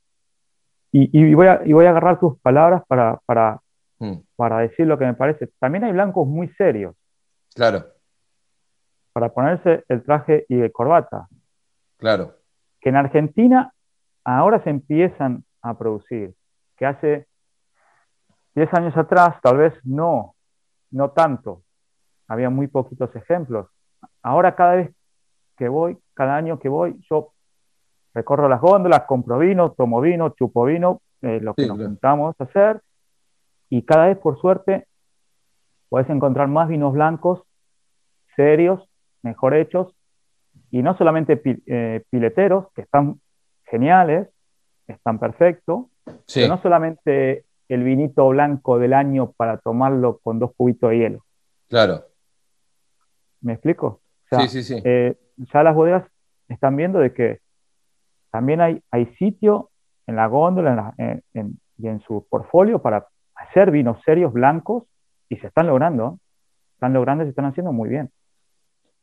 [0.90, 3.60] y, y voy, a, y voy a agarrar tus palabras para, para,
[4.00, 5.48] Mm, para decir lo que me parece.
[5.58, 6.94] También hay blancos muy serios
[7.54, 7.84] claro,
[9.18, 11.26] para ponerse el traje y de corbata,
[11.96, 12.36] claro.
[12.80, 13.72] que en Argentina
[14.22, 16.36] ahora se empiezan a producir,
[16.76, 17.26] que hace
[18.54, 20.36] 10 años atrás tal vez no,
[20.92, 21.64] no tanto,
[22.28, 23.66] había muy poquitos ejemplos.
[24.22, 24.94] Ahora cada vez
[25.56, 27.32] que voy, cada año que voy, yo
[28.14, 31.90] recorro las góndolas, compro vino, tomo vino, chupo vino, eh, lo que Sí, nos claro.
[31.90, 32.82] juntamos a hacer,
[33.68, 34.86] y cada vez por suerte
[35.88, 37.42] puedes encontrar más vinos blancos
[38.36, 38.88] serios,
[39.22, 39.94] mejor hechos,
[40.70, 43.20] y no solamente pi- eh, pileteros, que están
[43.64, 44.28] geniales,
[44.86, 45.86] están perfectos,
[46.26, 50.98] Sí, pero no solamente el vinito blanco del año para tomarlo con dos cubitos de
[50.98, 51.24] hielo.
[51.68, 52.04] claro.
[53.40, 53.86] ¿Me explico?
[53.86, 54.82] O sea, Sí, sí, sí.
[54.84, 56.04] eh, ya las bodegas
[56.48, 57.38] están viendo de que
[58.30, 59.70] también hay, hay sitio
[60.06, 63.06] en la góndola en la- en- en- y en su portfolio para
[63.36, 64.84] hacer vinos serios blancos
[65.28, 66.14] y se están logrando.
[66.14, 66.18] ¿eh?
[66.74, 68.10] Están logrando y se están haciendo muy bien.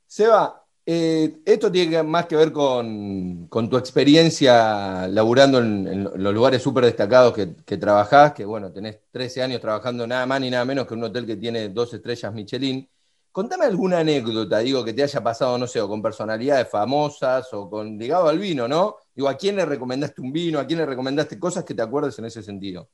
[0.08, 6.86] Seba, eh, esto tiene más que ver con, tu experiencia laburando en, los lugares súper
[6.86, 10.86] destacados que, que trabajás, que bueno, tenés 13 años trabajando nada más ni nada menos
[10.86, 12.88] que un hotel que tiene dos estrellas Michelin.
[13.32, 17.98] Contame alguna anécdota, digo, que te haya pasado, no sé, con personalidades famosas o con
[17.98, 18.96] ligado al vino, ¿no?
[19.14, 20.58] Digo, ¿a quién le recomendaste un vino?
[20.58, 22.88] ¿A quién le recomendaste cosas que te acuerdes en ese sentido?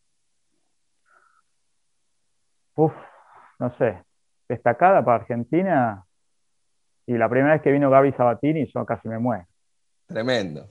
[2.76, 2.93] Uf,
[3.59, 4.03] no sé,
[4.47, 6.05] destacada para Argentina.
[7.12, 9.45] Y la primera vez que vino Gaby Sabatini, yo casi me muero.
[10.07, 10.70] Tremendo.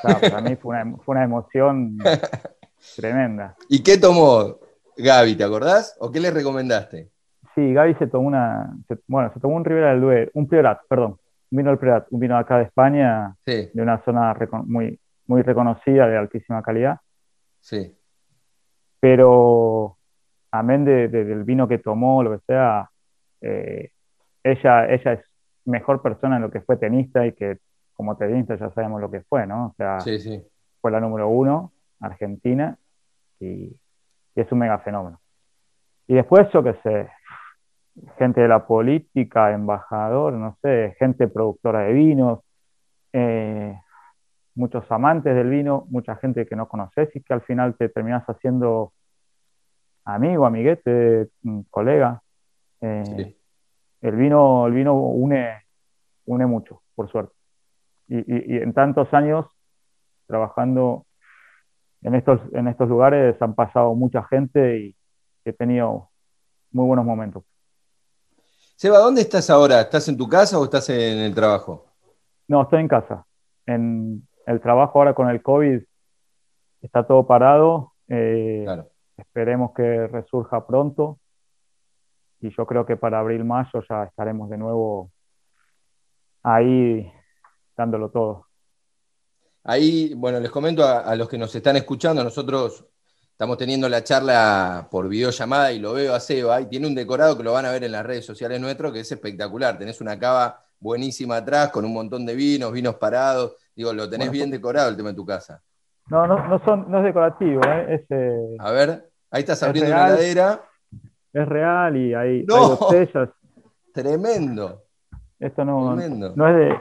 [0.00, 1.98] Claro, para mí fue una, fue una emoción
[2.96, 3.56] tremenda.
[3.68, 4.58] ¿Y qué tomó
[4.96, 5.96] Gaby, te acordás?
[5.98, 7.10] ¿O qué le recomendaste?
[7.56, 10.78] Sí, Gaby se tomó una, se- bueno, se tomó un Ribera del Duero, un Priorat,
[10.88, 11.18] perdón,
[11.50, 14.66] un vino del Priorat, un vino de acá de España, Sí, de una zona recon-
[14.66, 16.98] muy, muy reconocida, de altísima calidad,
[17.58, 17.92] sí.
[19.00, 19.96] pero
[20.52, 22.88] amén de, de- del vino que tomó, lo que sea,
[23.40, 23.90] eh,
[24.44, 25.24] ella, ella es
[25.64, 27.58] mejor persona en lo que fue tenista y que
[27.94, 29.66] como tenista ya sabemos lo que fue, ¿no?
[29.66, 30.42] O sea, Sí, sí.
[30.80, 32.76] fue la número uno, Argentina,
[33.38, 33.46] y,
[34.34, 35.20] y es un mega fenómeno.
[36.06, 37.10] Y después, yo qué sé,
[38.18, 42.40] gente de la política, embajador, no sé, gente productora de vinos,
[43.12, 43.78] eh,
[44.54, 48.24] muchos amantes del vino, mucha gente que no conoces y que al final te terminas
[48.28, 48.92] haciendo
[50.04, 51.28] amigo, amiguete,
[51.70, 52.22] colega.
[52.80, 53.36] Eh,
[54.00, 55.64] el vino, el vino une,
[56.26, 57.34] une mucho, por suerte.
[58.08, 59.46] Y, en tantos años
[60.26, 61.06] trabajando
[62.02, 64.96] en estos, en estos lugares han pasado mucha gente y
[65.44, 66.10] he tenido
[66.72, 67.44] muy buenos momentos.
[68.76, 69.82] Seba, ¿dónde estás ahora?
[69.82, 71.86] ¿Estás en tu casa o estás en el trabajo?
[72.48, 73.26] No, estoy en casa.
[73.66, 75.82] En el trabajo ahora con el COVID
[76.80, 77.92] está todo parado.
[78.08, 78.66] Eh,
[79.16, 81.18] esperemos que resurja pronto.
[82.40, 85.10] Y yo creo que para abril, mayo ya estaremos de nuevo
[86.42, 87.10] ahí
[87.76, 88.46] dándolo todo.
[89.64, 92.86] Ahí, bueno, les comento a, los que nos están escuchando, nosotros
[93.30, 97.36] estamos teniendo la charla por videollamada y lo veo a Seba y tiene un decorado
[97.36, 99.78] que lo van a ver en las redes sociales nuestras que es espectacular.
[99.78, 103.56] Tenés una cava buenísima atrás con un montón de vinos, vinos parados.
[103.74, 105.62] Digo, lo tenés bien decorado el tema de tu casa.
[106.08, 108.04] No, no, no, son, no es decorativo, ¿eh?
[108.08, 110.69] eh a ver, ahí estás abriendo una heladera.
[111.32, 113.28] Es real y hay, botellas.
[113.92, 114.82] Tremendo.
[115.38, 116.78] Esto no, no es de,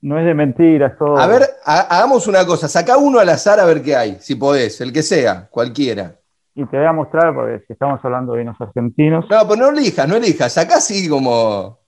[0.00, 1.18] no es de mentira, todo.
[1.18, 4.80] A ver, hagamos una cosa, saca uno al azar a ver qué hay, si podés,
[4.80, 6.16] el que sea, cualquiera.
[6.54, 9.26] Y te voy a mostrar, porque si estamos hablando de vinos argentinos.
[9.30, 11.78] No, pero no elijas, no elijas, saca así como.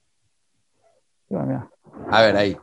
[2.11, 2.57] A ver, ahí.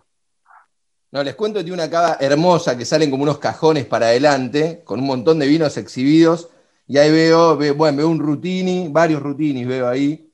[1.12, 5.00] No, les cuento de una cava hermosa que salen como unos cajones para adelante, con
[5.00, 6.50] un montón de vinos exhibidos.
[6.90, 10.28] Y ahí veo, bueno, veo un Rutini, varios Rutinis veo ahí.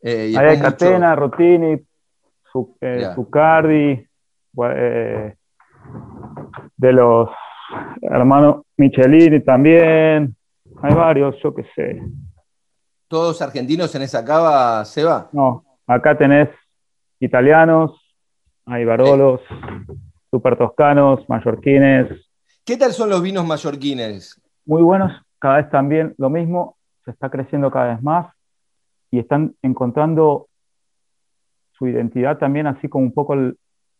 [0.00, 1.72] Eh, ahí hay Catena, Rutini,
[2.80, 4.06] eh, Zucardi,
[4.64, 5.34] eh,
[6.76, 7.28] de los
[8.00, 10.36] hermanos Michelini también.
[10.82, 12.00] Hay varios, yo qué sé.
[13.08, 15.28] ¿Todos argentinos en esa cava, Seba?
[15.32, 16.48] No, acá tenés
[17.18, 18.00] italianos,
[18.66, 19.40] hay barolos,
[20.30, 22.08] super toscanos, mallorquines.
[22.64, 24.40] ¿Qué tal son los vinos mallorquines?
[24.64, 28.34] Muy buenos, cada vez también lo mismo, se está creciendo cada vez más
[29.10, 30.48] y están encontrando
[31.72, 33.56] su identidad también, así como un poco el,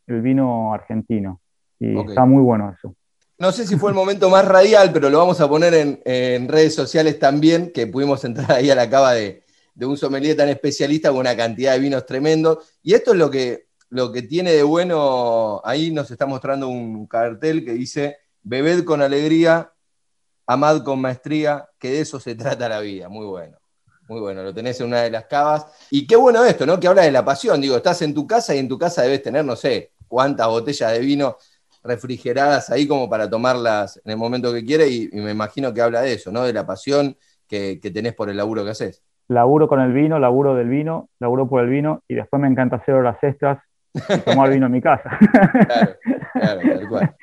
[0.06, 1.40] vino argentino.
[1.78, 2.94] Y está muy bueno eso.
[3.38, 6.74] No sé si fue el momento más radial, pero lo vamos a poner en, redes
[6.74, 9.44] sociales también, que pudimos entrar ahí a la cava de,
[9.80, 12.78] un sommelier tan especialista con una cantidad de vinos tremendos.
[12.82, 17.06] Y esto es lo que, lo que tiene de bueno, ahí nos está mostrando un
[17.06, 19.72] cartel que dice, bebed con alegría,
[20.48, 23.08] amad con maestría, que de eso se trata la vida.
[23.08, 23.58] Muy bueno.
[24.08, 25.66] Muy bueno, lo tenés en una de las cavas.
[25.90, 26.80] Y qué bueno esto, ¿no?
[26.80, 27.60] Que habla de la pasión.
[27.60, 30.92] Digo, estás en tu casa y en tu casa debes tener, no sé, cuántas botellas
[30.92, 31.36] de vino
[31.84, 34.88] refrigeradas ahí como para tomarlas en el momento que quieras.
[34.90, 36.44] Y, me imagino que habla de eso, ¿no?
[36.44, 37.14] De la pasión
[37.46, 39.04] que, tenés por el laburo que haces.
[39.28, 42.76] Laburo con el vino, laburo del vino, laburo por el vino y después me encanta
[42.76, 45.18] hacer horas extras y tomar vino en mi casa.
[46.32, 47.16] claro, claro, tal cual.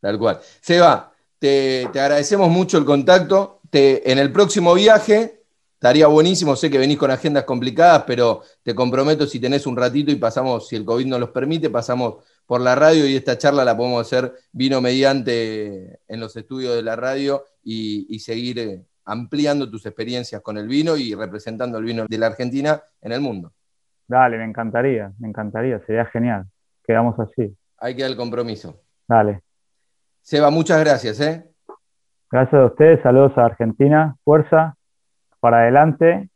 [0.00, 0.38] Tal cual.
[0.62, 3.60] Seba, te, te agradecemos mucho el contacto.
[3.70, 5.38] Te, en el próximo viaje
[5.78, 10.10] Estaría buenísimo, sé que venís con agendas complicadas, pero te comprometo si tenés un ratito
[10.10, 12.16] y pasamos, si el COVID nos los permite, pasamos
[12.46, 16.82] por la radio y esta charla la podemos hacer vino mediante en los estudios de
[16.82, 22.06] la radio y, seguir eh, ampliando tus experiencias con el vino y representando el vino
[22.08, 23.52] de la Argentina en el mundo.
[24.08, 26.46] Dale, me encantaría, me encantaría, sería genial.
[26.82, 27.56] Quedamos así.
[27.76, 28.80] Hay que dar el compromiso.
[29.06, 29.42] Dale.
[30.28, 31.18] Seba, muchas gracias.
[31.20, 31.42] ¿eh?
[32.30, 34.76] Gracias a ustedes, saludos a Argentina, fuerza
[35.40, 36.28] para adelante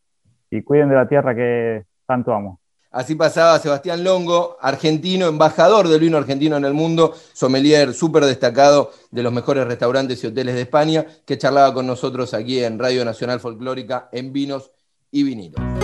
[0.50, 2.58] y cuiden de la tierra que tanto amo.
[2.90, 8.92] Así pasaba Sebastián Longo, argentino, embajador del vino argentino en el mundo, sommelier súper destacado
[9.10, 13.04] de los mejores restaurantes y hoteles de España, que charlaba con nosotros aquí en Radio
[13.04, 14.72] Nacional Folclórica en Vinos
[15.10, 15.81] y Vinilos.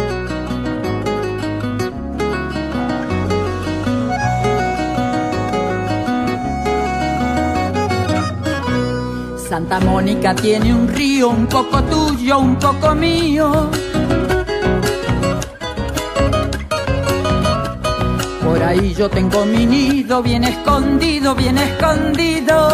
[9.49, 13.71] Santa Mónica tiene un río, un poco tuyo, un poco mío.
[18.45, 22.69] Por ahí yo tengo mi nido, bien escondido, bien escondido.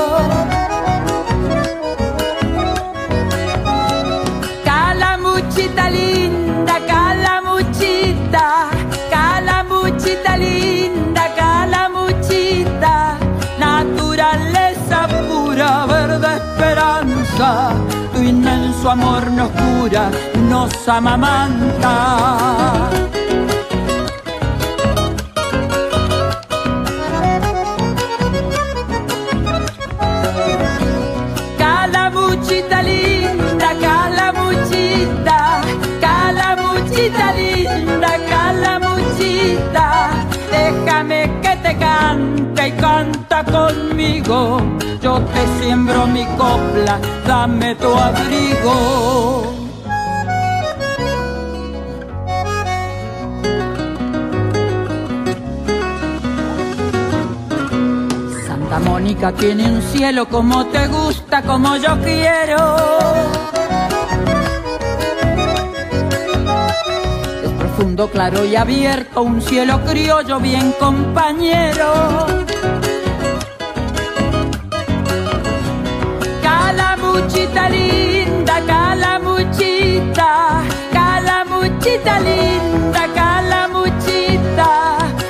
[4.64, 6.23] Calamuchita linda,
[17.36, 20.08] tu inmenso amor nos cura,
[20.48, 21.92] nos amamanta.
[31.58, 35.60] Calamuchita linda, calamuchita,
[36.00, 39.86] calamuchita linda, calamuchita,
[40.52, 44.60] déjame que te cante y canta conmigo
[45.14, 49.54] te siembro mi copla, dame tu abrigo.
[58.44, 62.76] Santa Mónica tiene un cielo como te gusta, como yo quiero.
[67.44, 72.26] Es profundo, claro y abierto, un cielo criollo bien compañero.
[77.68, 80.62] Linda, calamuchita,
[80.92, 84.70] calamuchita linda, calamuchita,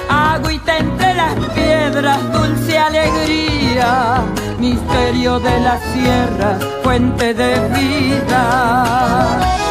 [0.09, 4.23] agüita entre las piedras, dulce alegría,
[4.59, 9.64] misterio de la sierra, fuente de vida.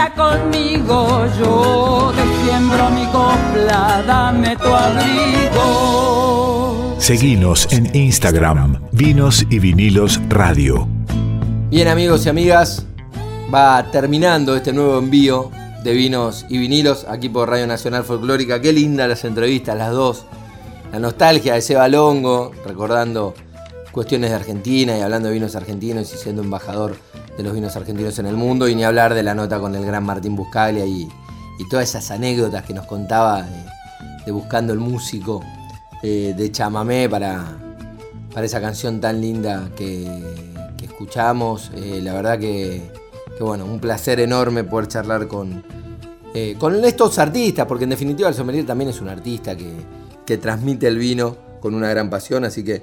[0.00, 6.16] Canta conmigo, yo te siembro mi copla, dame tu abrigo.
[6.98, 10.88] Seguinos en Instagram, Vinos y Vinilos Radio.
[11.70, 12.86] Bien amigos y amigas,
[13.52, 15.50] va terminando este nuevo envío
[15.84, 18.60] de vinos y vinilos aquí por Radio Nacional Folclórica.
[18.60, 20.24] Qué lindas las entrevistas, las dos.
[20.92, 23.34] La nostalgia de Seba Longo, recordando
[23.92, 26.96] cuestiones de Argentina y hablando de vinos argentinos y siendo embajador
[27.40, 28.68] de los vinos argentinos en el mundo.
[28.68, 31.08] Y ni hablar de la nota con el gran Martín Buscaglia y,
[31.58, 35.42] y todas esas anécdotas que nos contaba de, Buscando el Músico,
[36.04, 37.44] eh, de Chamamé para,
[38.32, 40.08] para esa canción tan linda que,
[40.82, 41.72] escuchamos.
[41.74, 42.82] Eh, la verdad que,
[43.36, 45.64] que, bueno, un placer enorme poder charlar con,
[46.34, 49.72] eh, con estos artistas, porque en definitiva el sommelier también es un artista que,
[50.26, 52.82] que transmite el vino con una gran pasión, así que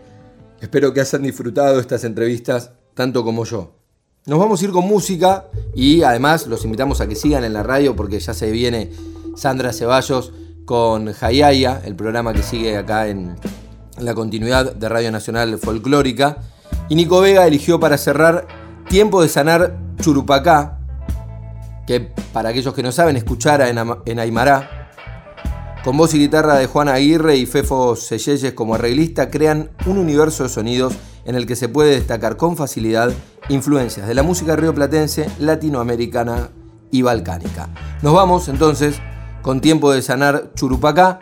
[0.60, 3.77] espero que hayan disfrutado estas entrevistas tanto como yo.
[4.28, 7.64] Nos vamos a ir con música y además los invitamos a que sigan en la
[7.64, 8.92] radio porque ya se viene
[9.38, 10.34] Sandra Ceballos
[10.66, 13.38] con Hayaya, el programa que sigue acá en
[13.98, 16.40] la continuidad de Radio Nacional Folclórica.
[16.90, 18.46] Y Nico Vega eligió para cerrar
[18.90, 20.78] Tiempo de Sanar Churupacá,
[21.88, 22.02] que
[22.34, 24.36] para aquellos que no saben, escuchara en, en.
[25.86, 30.44] Con voz y guitarra de Juan Aguirre y Fefo Sellelles como arreglista, crean un universo
[30.44, 30.96] de sonidos
[31.28, 33.12] en el que se puede destacar con facilidad
[33.50, 36.50] influencias de la música rioplatense, latinoamericana
[36.90, 37.70] y balcánica.
[38.02, 39.00] Nos vamos entonces
[39.42, 41.20] con Tiempo de Sanar Churupacá,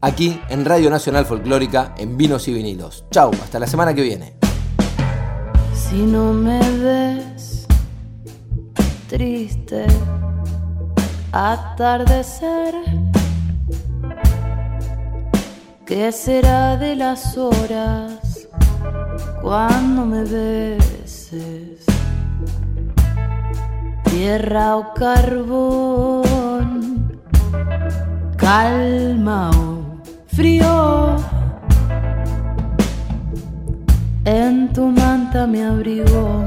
[0.00, 3.04] aquí en Radio Nacional Folclórica, en Vinos y Vinilos.
[3.10, 4.34] Chau, hasta la semana que viene.
[5.74, 7.66] Si no me ves
[9.08, 9.86] triste,
[11.30, 12.74] atardecer,
[15.84, 18.31] ¿qué será de las horas
[19.42, 21.84] cuando me beses?
[24.04, 26.70] Tierra o carbón,
[28.36, 31.16] calma o frío.
[34.24, 36.44] En tu manta me abrigo.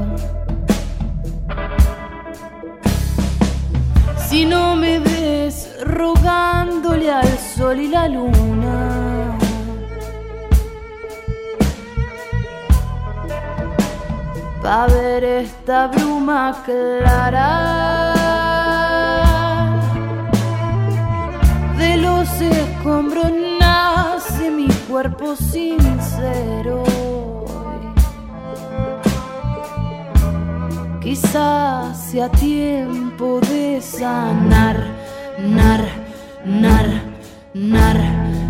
[4.26, 9.05] Si no me ves rogándole al sol y la luna.
[14.66, 17.52] Pa' ver esta bruma clara
[21.78, 26.82] de los escombros nace mi cuerpo sincero.
[31.00, 34.84] Quizás sea tiempo de sanar,
[35.38, 35.84] nar,
[36.44, 36.88] nar,
[37.54, 38.45] nar.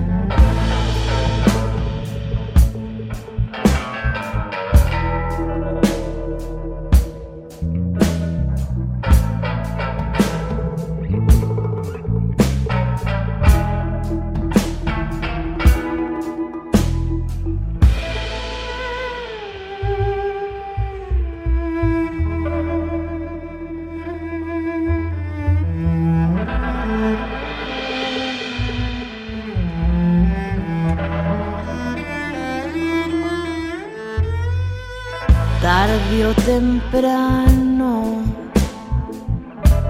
[36.47, 38.22] Temprano,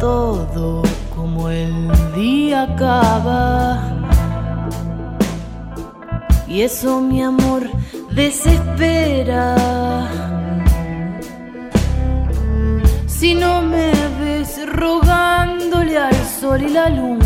[0.01, 0.83] todo
[1.15, 3.79] como el día acaba.
[6.49, 7.63] Y eso, mi amor,
[8.13, 9.55] desespera.
[13.07, 17.26] Si no me ves rogándole al sol y la luna.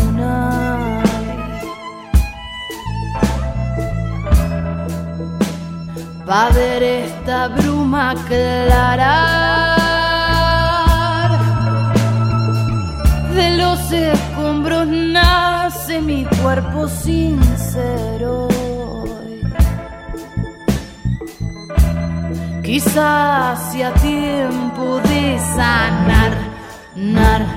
[6.31, 9.77] Va a ver esta bruma aclarar.
[13.35, 18.47] De los escombros nace mi cuerpo sincero.
[22.63, 26.33] Quizás sea tiempo de sanar,
[26.95, 27.50] nar, nar, nar.